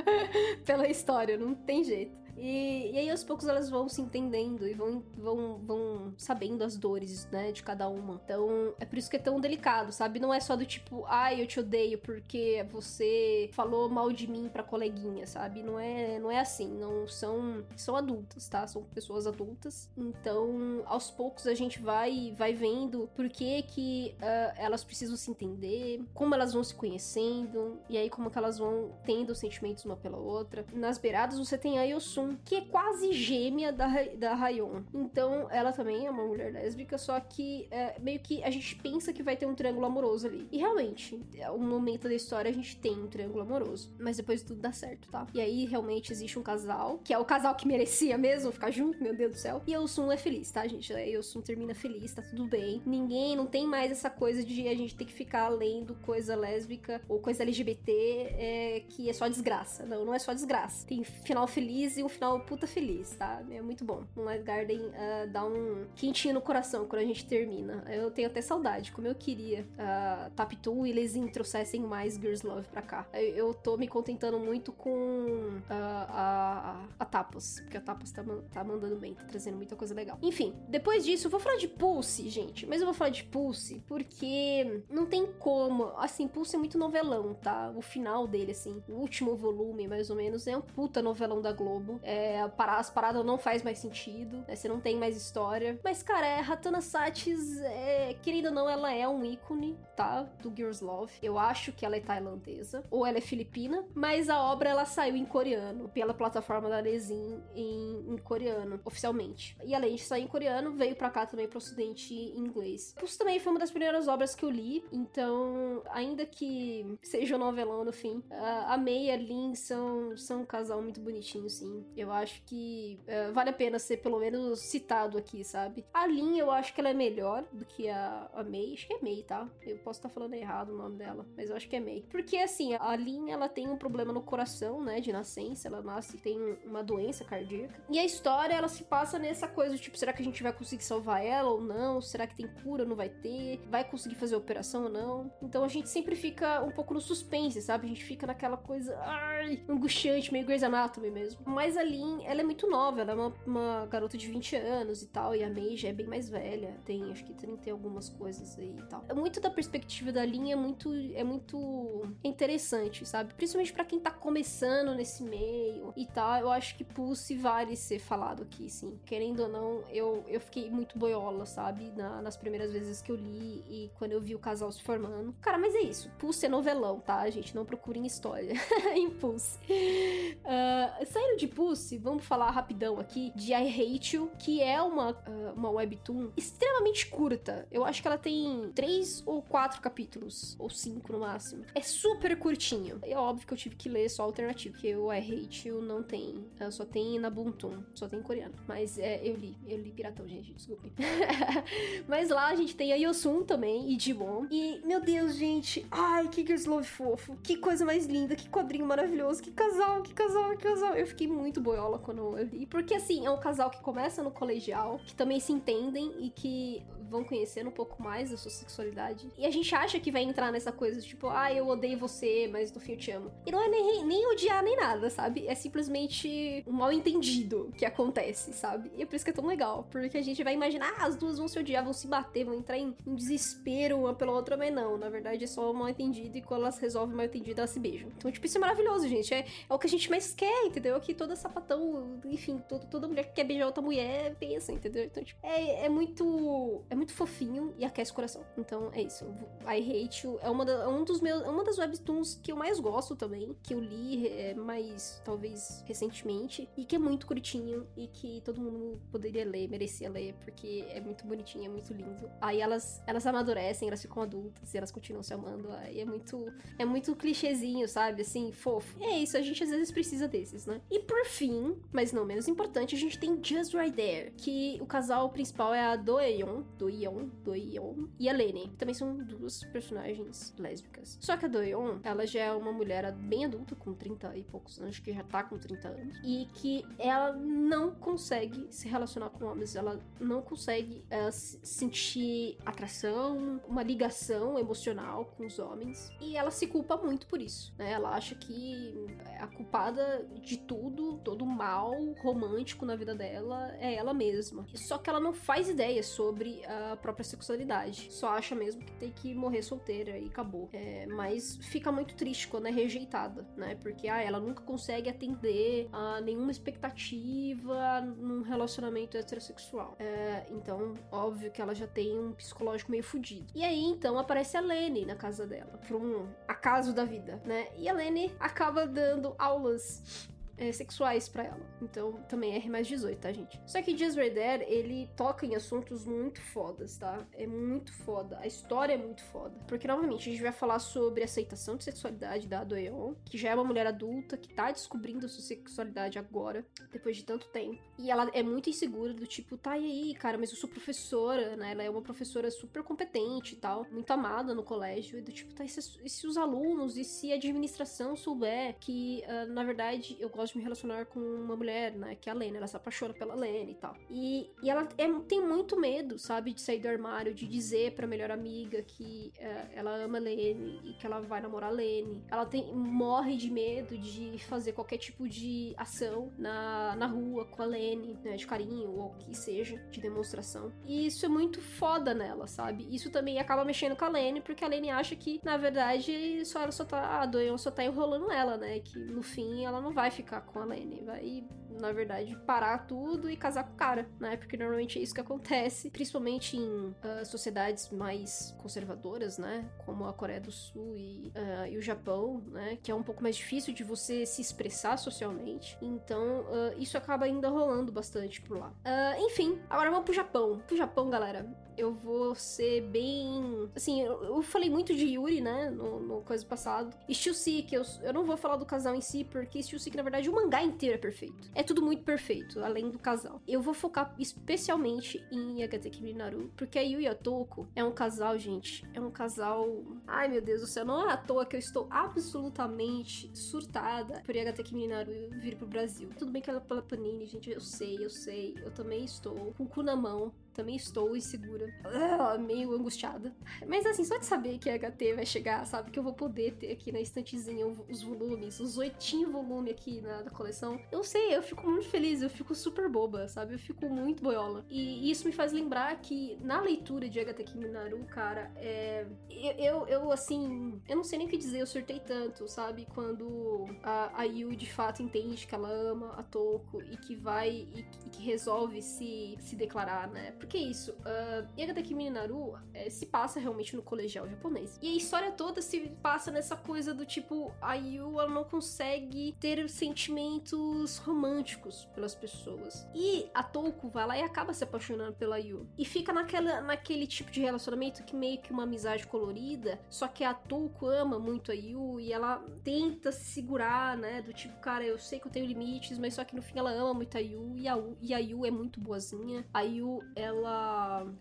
[0.65, 2.17] Pela história, não tem jeito.
[2.39, 6.77] E, e, aí aos poucos elas vão se entendendo e vão, vão, vão sabendo as
[6.77, 8.21] dores, né, de cada uma.
[8.23, 10.19] Então é por isso que é tão delicado, sabe?
[10.19, 14.49] Não é só do tipo, ai, eu te odeio porque você falou mal de mim
[14.51, 15.61] pra coleguinha, sabe?
[15.61, 16.69] Não é, não é assim.
[16.69, 18.65] Não são, são adultas, tá?
[18.67, 19.89] São pessoas adultas.
[19.97, 25.29] Então aos poucos a gente vai, vai vendo por que que uh, elas precisam se
[25.29, 29.97] entender, como elas vão se conhecendo e aí como que elas vão tendo sentimentos uma
[29.97, 30.65] pela outra.
[30.73, 34.81] Nas beiradas você tem a Yosun que é quase gêmea da, da Rayon.
[34.93, 39.11] Então, ela também é uma mulher lésbica, só que é, meio que a gente pensa
[39.11, 40.47] que vai ter um triângulo amoroso ali.
[40.51, 43.93] E realmente, é um momento da história a gente tem um triângulo amoroso.
[43.99, 45.27] Mas depois tudo dá certo, tá?
[45.33, 49.01] E aí, realmente, existe um casal, que é o casal que merecia mesmo ficar junto,
[49.01, 49.61] meu Deus do céu.
[49.67, 50.93] E Sun é feliz, tá, gente?
[50.93, 52.81] A Sun termina feliz, tá tudo bem.
[52.85, 57.01] Ninguém, não tem mais essa coisa de a gente ter que ficar lendo coisa lésbica
[57.09, 59.85] ou coisa LGBT é, que é só desgraça.
[59.85, 60.85] Não, não é só desgraça.
[60.85, 63.41] Tem final feliz e um final puta feliz, tá?
[63.49, 64.03] É muito bom.
[64.13, 67.85] Moonlight Garden uh, dá um quentinho no coração quando a gente termina.
[67.87, 72.67] Eu tenho até saudade, como eu queria uh, Taptoon e eles trouxessem mais Girls Love
[72.67, 73.07] pra cá.
[73.13, 78.11] Eu, eu tô me contentando muito com uh, a, a, a Tapas, porque a Tapas
[78.11, 80.17] tá, tá mandando bem, tá trazendo muita coisa legal.
[80.21, 83.81] Enfim, depois disso, eu vou falar de Pulse, gente, mas eu vou falar de Pulse
[83.87, 85.93] porque não tem como.
[85.97, 87.71] Assim, Pulse é muito novelão, tá?
[87.73, 91.53] O final dele, assim, o último volume, mais ou menos, é um puta novelão da
[91.53, 92.01] Globo.
[92.09, 94.55] É, as paradas não faz mais sentido, né?
[94.55, 95.79] Você não tem mais história.
[95.83, 100.23] Mas, cara, é, Hatana Satis, é, ou não, ela é um ícone, tá?
[100.41, 101.13] Do Girls Love.
[101.21, 105.15] Eu acho que ela é tailandesa, ou ela é filipina, mas a obra ela saiu
[105.15, 109.55] em coreano, pela plataforma da Lesin em, em coreano, oficialmente.
[109.63, 112.95] E além de sair em coreano, veio pra cá também pro ocidente em inglês.
[113.03, 117.39] Isso também foi uma das primeiras obras que eu li, então, ainda que seja um
[117.39, 121.85] novelão no fim, a May e a Lin são, são um casal muito bonitinho, sim
[121.95, 125.85] eu acho que uh, vale a pena ser pelo menos citado aqui, sabe?
[125.93, 128.73] A Lin, eu acho que ela é melhor do que a, a Mei.
[128.73, 129.47] Acho que é Mei, tá?
[129.61, 132.05] Eu posso estar tá falando errado o nome dela, mas eu acho que é Mei.
[132.09, 135.67] Porque, assim, a Lin, ela tem um problema no coração, né, de nascença.
[135.67, 137.83] Ela nasce e tem uma doença cardíaca.
[137.89, 140.83] E a história, ela se passa nessa coisa, tipo, será que a gente vai conseguir
[140.83, 142.01] salvar ela ou não?
[142.01, 143.61] Será que tem cura não vai ter?
[143.69, 145.31] Vai conseguir fazer operação ou não?
[145.41, 147.85] Então a gente sempre fica um pouco no suspense, sabe?
[147.85, 151.41] A gente fica naquela coisa, ai, angustiante, meio Grey's Anatomy mesmo.
[151.45, 155.01] Mas a Lin, ela é muito nova, ela é uma, uma, garota de 20 anos
[155.01, 158.09] e tal, e a Mei já é bem mais velha, tem acho que 30 algumas
[158.09, 159.03] coisas aí e tal.
[159.15, 163.33] Muito da perspectiva da Lin é muito, é muito interessante, sabe?
[163.33, 167.99] Principalmente para quem tá começando nesse meio e tal, eu acho que Pulse vale ser
[167.99, 168.99] falado aqui, sim.
[169.05, 171.91] Querendo ou não, eu, eu fiquei muito boiola, sabe?
[171.95, 175.33] Na, nas primeiras vezes que eu li e quando eu vi o casal se formando.
[175.41, 176.09] Cara, mas é isso.
[176.17, 177.55] Pulse é novelão, tá, gente?
[177.55, 178.53] Não procurem história
[178.95, 179.57] em Pulse.
[179.69, 181.68] Uh, saindo de Pulse,
[182.01, 187.07] vamos falar rapidão aqui de I Hate You, que é uma, uh, uma webtoon extremamente
[187.07, 187.67] curta.
[187.71, 191.65] Eu acho que ela tem três ou quatro capítulos, ou cinco no máximo.
[191.75, 192.99] É super curtinho.
[193.03, 196.03] É óbvio que eu tive que ler só alternativo, porque o I Hate You não
[196.03, 196.45] tem.
[196.59, 198.55] Uh, só tem na Buntum, só tem coreano.
[198.67, 200.91] Mas é, eu li, eu li piratão, gente, desculpem.
[202.07, 204.47] Mas lá a gente tem a Yosun também, e Jimon.
[204.49, 207.37] E, meu Deus, gente, ai, que Girls Love fofo.
[207.43, 210.95] Que coisa mais linda, que quadrinho maravilhoso, que casal, que casal, que casal.
[210.95, 212.65] Eu fiquei muito boiola quando eu li.
[212.65, 216.83] Porque, assim, é um casal que começa no colegial, que também se entendem e que
[217.09, 219.29] vão conhecendo um pouco mais da sua sexualidade.
[219.37, 222.71] E a gente acha que vai entrar nessa coisa, tipo, ah, eu odeio você, mas
[222.71, 223.31] no fim eu te amo.
[223.45, 225.47] E não é nem, nem odiar nem nada, sabe?
[225.47, 228.91] É simplesmente um mal entendido que acontece, sabe?
[228.95, 229.87] E é por isso que é tão legal.
[229.91, 232.53] Porque a gente vai imaginar, ah, as duas vão se odiar, vão se bater, vão
[232.53, 234.97] entrar em, em desespero uma pela outra, mas não.
[234.97, 237.69] Na verdade é só um mal entendido e quando elas resolvem o mal entendido, elas
[237.69, 238.09] se beijam.
[238.17, 239.33] Então, tipo, isso é maravilhoso, gente.
[239.33, 240.99] É, é o que a gente mais quer, entendeu?
[240.99, 245.03] Que toda sapatão, enfim, todo, toda mulher que quer beijar outra mulher pensa, entendeu?
[245.03, 246.83] Então, tipo, é, é muito.
[246.89, 248.43] É muito fofinho e aquece o coração.
[248.57, 249.25] Então é isso.
[249.65, 252.77] I Hate You é uma, da, um dos meus, uma das webtoons que eu mais
[252.79, 258.07] gosto também, que eu li é, mais, talvez, recentemente, e que é muito curtinho e
[258.07, 262.29] que todo mundo poderia ler, merecia ler, porque é muito bonitinho, é muito lindo.
[262.41, 265.71] Aí elas, elas amadurecem, elas ficam adultas e elas continuam se amando.
[265.71, 268.23] Aí é muito, é muito clichêzinho, sabe?
[268.23, 268.97] Assim, fofo.
[268.99, 270.81] E é isso, a gente às vezes precisa desses, né?
[270.91, 274.85] E por fim, mas não menos importante, a gente tem Just Right There, que o
[274.85, 278.71] casal principal é a Doeon, Doeon, Doeon e a Lene.
[278.77, 281.17] Também são duas personagens lésbicas.
[281.21, 284.79] Só que a Doeon, ela já é uma mulher bem adulta, com 30 e poucos
[284.79, 289.45] anos, que já tá com 30 anos, e que ela não consegue se relacionar com
[289.45, 296.51] homens, ela não consegue uh, sentir atração, uma ligação emocional com os homens, e ela
[296.51, 297.91] se culpa muito por isso, né?
[297.91, 298.95] Ela acha que
[299.39, 304.65] a culpada de tudo, todo mal romântico na vida dela é ela mesma.
[304.73, 306.61] Só que ela não faz ideia sobre
[307.01, 308.11] própria sexualidade.
[308.11, 310.69] Só acha mesmo que tem que morrer solteira e acabou.
[310.73, 313.75] É, mas fica muito triste quando é rejeitada, né?
[313.75, 319.95] Porque ah, ela nunca consegue atender a nenhuma expectativa num relacionamento heterossexual.
[319.99, 323.47] É, então, óbvio que ela já tem um psicológico meio fudido.
[323.55, 327.67] E aí, então, aparece a Lene na casa dela, por um acaso da vida, né?
[327.77, 330.29] E a Lene acaba dando aulas
[330.59, 331.61] é, sexuais para ela.
[331.81, 333.59] Então também R mais 18, tá, gente?
[333.65, 337.25] Só que Just Right There, ele toca em assuntos muito fodas, tá?
[337.33, 338.37] É muito foda.
[338.39, 339.57] A história é muito foda.
[339.67, 343.55] Porque, novamente, a gente vai falar sobre aceitação de sexualidade da Doeon, que já é
[343.55, 347.81] uma mulher adulta que tá descobrindo sua sexualidade agora, depois de tanto tempo.
[347.97, 351.55] E ela é muito insegura, do tipo, tá, e aí, cara, mas eu sou professora,
[351.55, 351.71] né?
[351.71, 355.17] Ela é uma professora super competente e tal, muito amada no colégio.
[355.17, 358.75] E do tipo, tá, e se, e se os alunos e se a administração souber
[358.79, 362.15] que, uh, na verdade, eu gosto de me relacionar com uma mulher, né?
[362.15, 363.95] Que é a Lene, ela se apaixona pela Lene e tal.
[364.09, 366.53] E, e ela é, tem muito medo, sabe?
[366.53, 370.81] De sair do armário, de dizer pra melhor amiga que uh, ela ama a Lene
[370.83, 372.23] e que ela vai namorar a Lene.
[372.29, 377.61] Ela tem, morre de medo de fazer qualquer tipo de ação na, na rua com
[377.61, 378.35] a Lene, né?
[378.35, 380.71] De carinho ou o que seja, de demonstração.
[380.85, 382.87] E isso é muito foda nela, sabe?
[382.93, 386.61] Isso também acaba mexendo com a Lene, porque a Lene acha que, na verdade, só
[386.61, 387.21] ela só tá.
[387.21, 388.79] A só tá enrolando ela, né?
[388.79, 391.43] Que no fim ela não vai ficar com a Lene, vai,
[391.79, 394.37] na verdade, parar tudo e casar com o cara, né?
[394.37, 399.69] Porque normalmente é isso que acontece, principalmente em uh, sociedades mais conservadoras, né?
[399.85, 402.77] Como a Coreia do Sul e, uh, e, o Japão, né?
[402.81, 405.77] Que é um pouco mais difícil de você se expressar socialmente.
[405.81, 408.73] Então, uh, isso acaba ainda rolando bastante por lá.
[409.19, 410.61] enfim, agora vamos pro Japão.
[410.67, 411.45] Pro Japão, galera
[411.79, 413.69] eu vou ser bem.
[413.73, 415.69] Assim, eu, eu falei muito de Yuri, né?
[415.69, 416.95] No, no coisa passado.
[417.07, 420.29] E Shusik, eu, eu não vou falar do casal em si, porque Shusik, na verdade,
[420.29, 421.49] o mangá inteiro é perfeito.
[421.55, 423.41] É tudo muito perfeito, além do casal.
[423.47, 427.91] Eu vou focar especialmente em Yagateki Minaru, porque a Yu e a Toko é um
[427.91, 428.85] casal, gente.
[428.93, 429.83] É um casal.
[430.05, 434.35] Ai, meu Deus do céu, não é à toa que eu estou absolutamente surtada por
[434.35, 436.09] Yagateki Minaru vir pro Brasil.
[436.17, 438.55] Tudo bem que ela é pela Panini, gente, eu sei, eu sei.
[438.61, 443.33] Eu também estou com o cu na mão também estou insegura, ah, meio angustiada.
[443.67, 445.91] Mas assim, só de saber que a HT vai chegar, sabe?
[445.91, 450.29] Que eu vou poder ter aqui na estantezinha os volumes, os oitinho volume aqui na,
[450.29, 450.79] coleção.
[450.91, 453.55] Eu sei, eu fico muito feliz, eu fico super boba, sabe?
[453.55, 454.65] Eu fico muito boiola.
[454.69, 459.05] E isso me faz lembrar que na leitura de HT Kiminaru, cara, é.
[459.29, 462.85] Eu, eu, eu, assim, eu não sei nem o que dizer, eu surtei tanto, sabe?
[462.93, 467.49] Quando a, a Yu de fato entende que ela ama a Toko e que vai
[467.49, 470.31] e, e que resolve se, se declarar, né?
[470.57, 474.77] É isso, uh, Yagata Kimi Naru é, se passa realmente no colegial japonês.
[474.81, 479.35] E a história toda se passa nessa coisa do tipo, a Yu ela não consegue
[479.39, 482.87] ter sentimentos românticos pelas pessoas.
[482.93, 485.67] E a Toko vai lá e acaba se apaixonando pela Yu.
[485.77, 490.23] E fica naquela, naquele tipo de relacionamento que meio que uma amizade colorida, só que
[490.23, 494.21] a Toko ama muito a Yu e ela tenta se segurar, né?
[494.21, 496.71] Do tipo, cara, eu sei que eu tenho limites, mas só que no fim ela
[496.71, 499.45] ama muito a Yu e a, e a Yu é muito boazinha.
[499.53, 500.28] A Yu, ela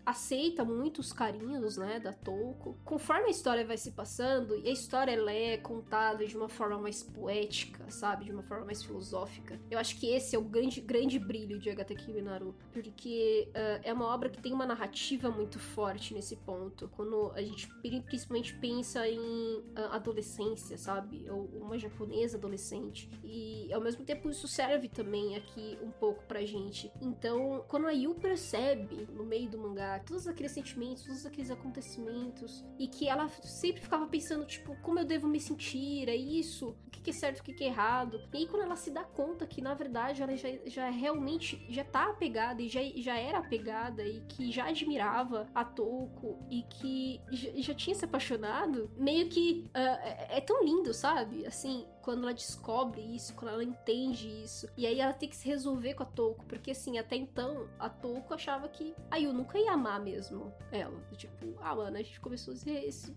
[0.05, 2.77] aceita muito os carinhos, né, da Toko.
[2.83, 6.77] Conforme a história vai se passando, e a história ela é contada de uma forma
[6.77, 8.25] mais poética, sabe?
[8.25, 9.59] De uma forma mais filosófica.
[9.69, 13.93] Eu acho que esse é o grande, grande brilho de Agatha Naru, porque uh, é
[13.93, 16.89] uma obra que tem uma narrativa muito forte nesse ponto.
[16.95, 17.67] Quando a gente
[18.05, 21.29] principalmente pensa em uh, adolescência, sabe?
[21.29, 23.09] Ou uma japonesa adolescente.
[23.23, 26.91] E ao mesmo tempo isso serve também aqui um pouco pra gente.
[27.01, 32.65] Então, quando a Yu percebe no meio do mangá todos aqueles sentimentos, todos aqueles acontecimentos,
[32.77, 36.89] e que ela sempre ficava pensando, tipo, como eu devo me sentir, é isso, o
[36.89, 38.21] que é certo, o que é errado.
[38.33, 41.83] E aí, quando ela se dá conta que, na verdade, ela já, já realmente já
[41.83, 47.21] tá apegada e já, já era apegada e que já admirava a Toko e que
[47.31, 51.45] já, já tinha se apaixonado, meio que uh, é, é tão lindo, sabe?
[51.45, 54.67] Assim, quando ela descobre isso, quando ela entende isso.
[54.75, 57.87] E aí ela tem que se resolver com a Toko, porque assim, até então, a
[57.87, 60.99] Toko achava que a Yu nunca ia amar mesmo ela.
[61.15, 63.15] Tipo, ah, mano, a gente começou esse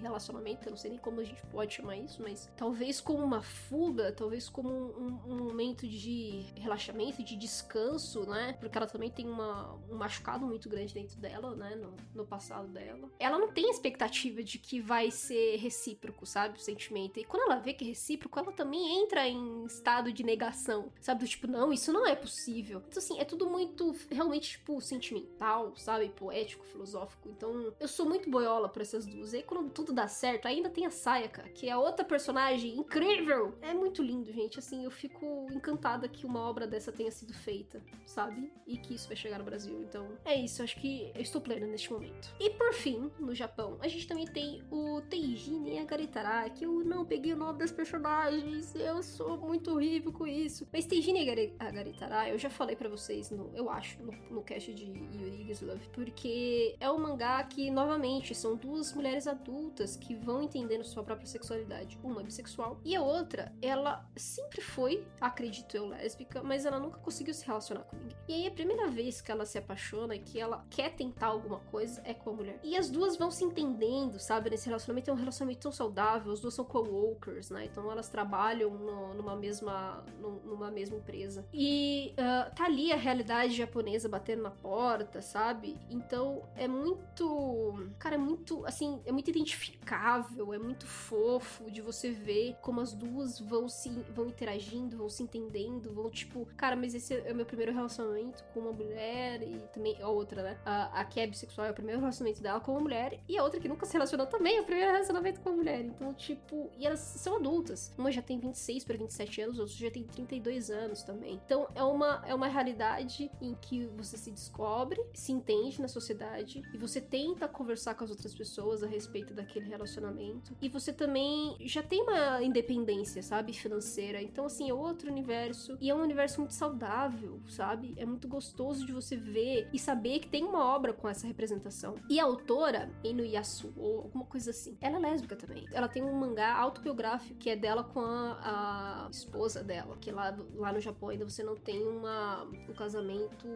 [0.00, 3.42] relacionamento, eu não sei nem como a gente pode chamar isso, mas talvez como uma
[3.42, 8.54] fuga, talvez como um, um momento de relaxamento, de descanso, né?
[8.58, 11.74] Porque ela também tem uma, um machucado muito grande dentro dela, né?
[11.76, 13.10] No, no passado dela.
[13.18, 16.58] Ela não tem expectativa de que vai ser recíproco, sabe?
[16.58, 17.18] O sentimento.
[17.18, 21.20] E quando ela vê que é recíproco, ela também entra em estado de negação, sabe?
[21.20, 22.82] Do tipo, não, isso não é possível.
[22.88, 26.08] Então, assim, é tudo muito realmente, tipo, sentimental, sabe?
[26.10, 27.28] Poético, filosófico.
[27.28, 29.25] Então, eu sou muito boiola pra essas duas.
[29.32, 33.56] E aí, quando tudo dá certo, ainda tem a Sayaka, que é outra personagem incrível.
[33.60, 34.58] É muito lindo, gente.
[34.58, 38.52] Assim, eu fico encantada que uma obra dessa tenha sido feita, sabe?
[38.66, 39.82] E que isso vai chegar no Brasil.
[39.82, 40.62] Então, é isso.
[40.62, 42.34] Acho que eu estou plena neste momento.
[42.40, 47.04] E por fim, no Japão, a gente também tem o Teijin Agaritara, que eu não
[47.04, 48.74] peguei o nome das personagens.
[48.74, 50.66] Eu sou muito horrível com isso.
[50.72, 51.16] Mas Teijin
[51.58, 55.88] Agaritara, eu já falei para vocês, no, eu acho, no, no cast de Yuri Love,
[55.92, 61.04] porque é um mangá que, novamente, são duas mulheres mulheres adultas que vão entendendo sua
[61.04, 61.96] própria sexualidade.
[62.02, 66.98] Uma é bissexual e a outra, ela sempre foi, acredito eu, lésbica, mas ela nunca
[66.98, 68.16] conseguiu se relacionar com ninguém.
[68.26, 71.60] E aí a primeira vez que ela se apaixona e que ela quer tentar alguma
[71.60, 72.58] coisa é com a mulher.
[72.64, 74.50] E as duas vão se entendendo, sabe?
[74.50, 77.66] Nesse relacionamento é um relacionamento tão saudável, as duas são co-workers, né?
[77.66, 80.04] Então elas trabalham no, numa mesma
[80.44, 81.46] numa mesma empresa.
[81.52, 85.78] E uh, tá ali a realidade japonesa batendo na porta, sabe?
[85.88, 87.88] Então é muito.
[87.98, 88.64] Cara, é muito.
[88.66, 93.90] Assim, é muito identificável, é muito fofo de você ver como as duas vão se
[94.14, 98.44] vão interagindo, vão se entendendo, vão tipo, cara, mas esse é o meu primeiro relacionamento
[98.52, 100.58] com uma mulher e também a outra, né?
[100.64, 103.42] A, a que é bissexual é o primeiro relacionamento dela com uma mulher e a
[103.42, 105.84] outra que nunca se relacionou também é o primeiro relacionamento com uma mulher.
[105.84, 107.92] Então, tipo, e elas são adultas.
[107.96, 111.40] Uma já tem 26 para 27 anos, outra já tem 32 anos também.
[111.44, 116.62] Então, é uma é uma realidade em que você se descobre, se entende na sociedade
[116.72, 120.56] e você tenta conversar com as outras pessoas a respeito daquele relacionamento.
[120.60, 124.22] E você também já tem uma independência, sabe, financeira.
[124.22, 125.76] Então, assim, é outro universo.
[125.80, 127.94] E é um universo muito saudável, sabe?
[127.96, 131.94] É muito gostoso de você ver e saber que tem uma obra com essa representação.
[132.08, 135.66] E a autora, Inu Yasuo, alguma coisa assim, ela é lésbica também.
[135.72, 140.36] Ela tem um mangá autobiográfico que é dela com a, a esposa dela, que lá,
[140.54, 143.46] lá no Japão ainda você não tem uma, um casamento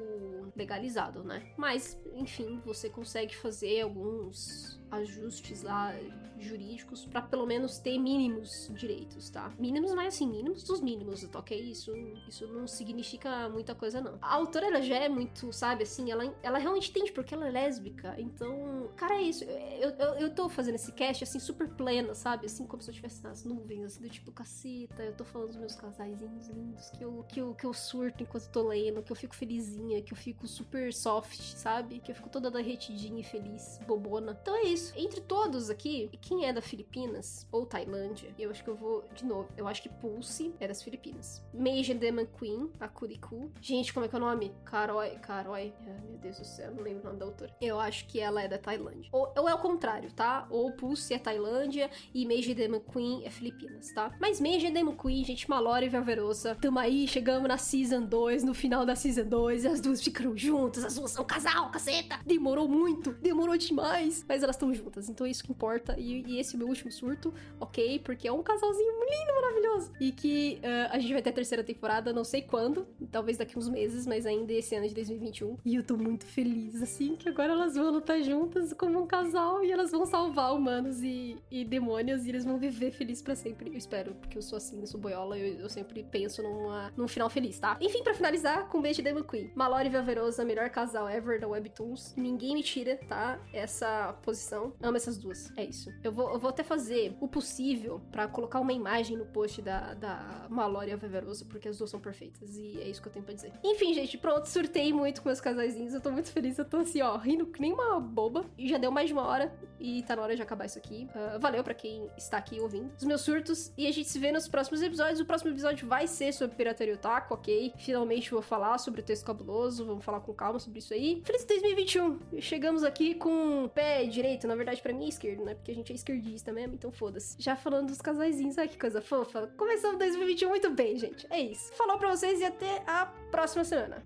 [0.56, 1.52] legalizado, né?
[1.56, 5.94] Mas, enfim, você consegue fazer alguns ajustes lá
[6.40, 9.52] jurídicos para pelo menos ter mínimos direitos, tá?
[9.58, 11.58] Mínimos, mas assim, mínimos dos mínimos, tá ok?
[11.60, 11.94] Isso,
[12.26, 14.18] isso não significa muita coisa, não.
[14.20, 17.50] A autora, ela já é muito, sabe, assim, ela, ela realmente entende porque ela é
[17.50, 18.14] lésbica.
[18.18, 19.44] Então, cara, é isso.
[19.44, 22.46] Eu, eu, eu tô fazendo esse cast, assim, super plena, sabe?
[22.46, 25.56] Assim, como se eu estivesse nas nuvens, assim, do tipo, caceta, eu tô falando dos
[25.56, 29.16] meus casaizinhos lindos, que eu, que eu, que eu surto enquanto tô lendo, que eu
[29.16, 32.00] fico felizinha, que eu fico super soft, sabe?
[32.00, 34.36] Que eu fico toda derretidinha e feliz, bobona.
[34.40, 34.79] Então é isso.
[34.96, 39.24] Entre todos aqui, quem é da Filipinas ou Tailândia, eu acho que eu vou de
[39.24, 39.48] novo.
[39.56, 41.42] Eu acho que Pulse é das Filipinas.
[41.52, 43.50] Meiji Demon Queen, a Kuriku.
[43.60, 44.52] Gente, como é que é o nome?
[44.64, 45.10] Karoi.
[45.18, 45.72] Karoi.
[45.86, 47.54] Ai, meu Deus do céu, não lembro o nome da autora.
[47.60, 49.08] Eu acho que ela é da Tailândia.
[49.12, 50.46] Ou, ou é o contrário, tá?
[50.50, 54.14] Ou Pulse é Tailândia e Meiji Demon Queen é Filipinas, tá?
[54.20, 56.56] Mas Meiji Demon Queen, gente, Malora e Velverosa.
[56.60, 60.36] Tamo aí, chegamos na Season 2, no final da Season 2, e as duas ficaram
[60.36, 62.20] juntas, as duas são casal, caceta!
[62.24, 65.96] Demorou muito, demorou demais, mas elas estão juntas, então é isso que importa.
[65.98, 67.98] E e, esse meu último surto, ok?
[68.00, 69.92] Porque é um casalzinho lindo, maravilhoso.
[70.00, 73.58] E que uh, a gente vai ter a terceira temporada, não sei quando, talvez daqui
[73.58, 75.58] uns meses, mas ainda esse ano de 2021.
[75.64, 79.64] E eu tô muito feliz, assim, que agora elas vão lutar juntas como um casal
[79.64, 83.70] e elas vão salvar humanos e, e demônios e eles vão viver felizes para sempre.
[83.70, 87.08] Eu espero, porque eu sou assim, eu sou boiola, eu, eu sempre penso numa, num
[87.08, 87.78] final feliz, tá?
[87.80, 89.50] Enfim, para finalizar, com um beijo de Demon Queen.
[89.54, 92.14] Mallory e Velverosa, melhor casal ever da Webtoons.
[92.16, 93.38] Ninguém me tira, tá?
[93.52, 94.59] Essa posição.
[94.82, 95.52] Amo essas duas.
[95.56, 95.90] É isso.
[96.02, 99.94] Eu vou, eu vou até fazer o possível para colocar uma imagem no post da,
[99.94, 102.56] da Mallory e a Veverosa, porque as duas são perfeitas.
[102.56, 103.52] E é isso que eu tenho pra dizer.
[103.64, 105.94] Enfim, gente, pronto, surtei muito com meus casaizinhos.
[105.94, 106.58] Eu tô muito feliz.
[106.58, 108.44] Eu tô assim, ó, rindo que nem uma boba.
[108.58, 109.52] E já deu mais de uma hora.
[109.78, 111.08] E tá na hora de acabar isso aqui.
[111.14, 113.72] Uh, valeu para quem está aqui ouvindo os meus surtos.
[113.76, 115.20] E a gente se vê nos próximos episódios.
[115.20, 117.72] O próximo episódio vai ser sobre Pirataria Otaku, ok?
[117.78, 119.84] Finalmente vou falar sobre o texto cabuloso.
[119.84, 121.22] Vamos falar com calma sobre isso aí.
[121.24, 122.40] Feliz 2021!
[122.40, 125.54] Chegamos aqui com o pé direito, na verdade, para mim é esquerdo, né?
[125.54, 127.36] Porque a gente é esquerdista mesmo, então foda-se.
[127.38, 129.46] Já falando dos casaizinhos, olha que coisa fofa.
[129.56, 131.24] Começamos 2021 muito bem, gente.
[131.30, 131.72] É isso.
[131.74, 134.02] Falou pra vocês e até a próxima semana.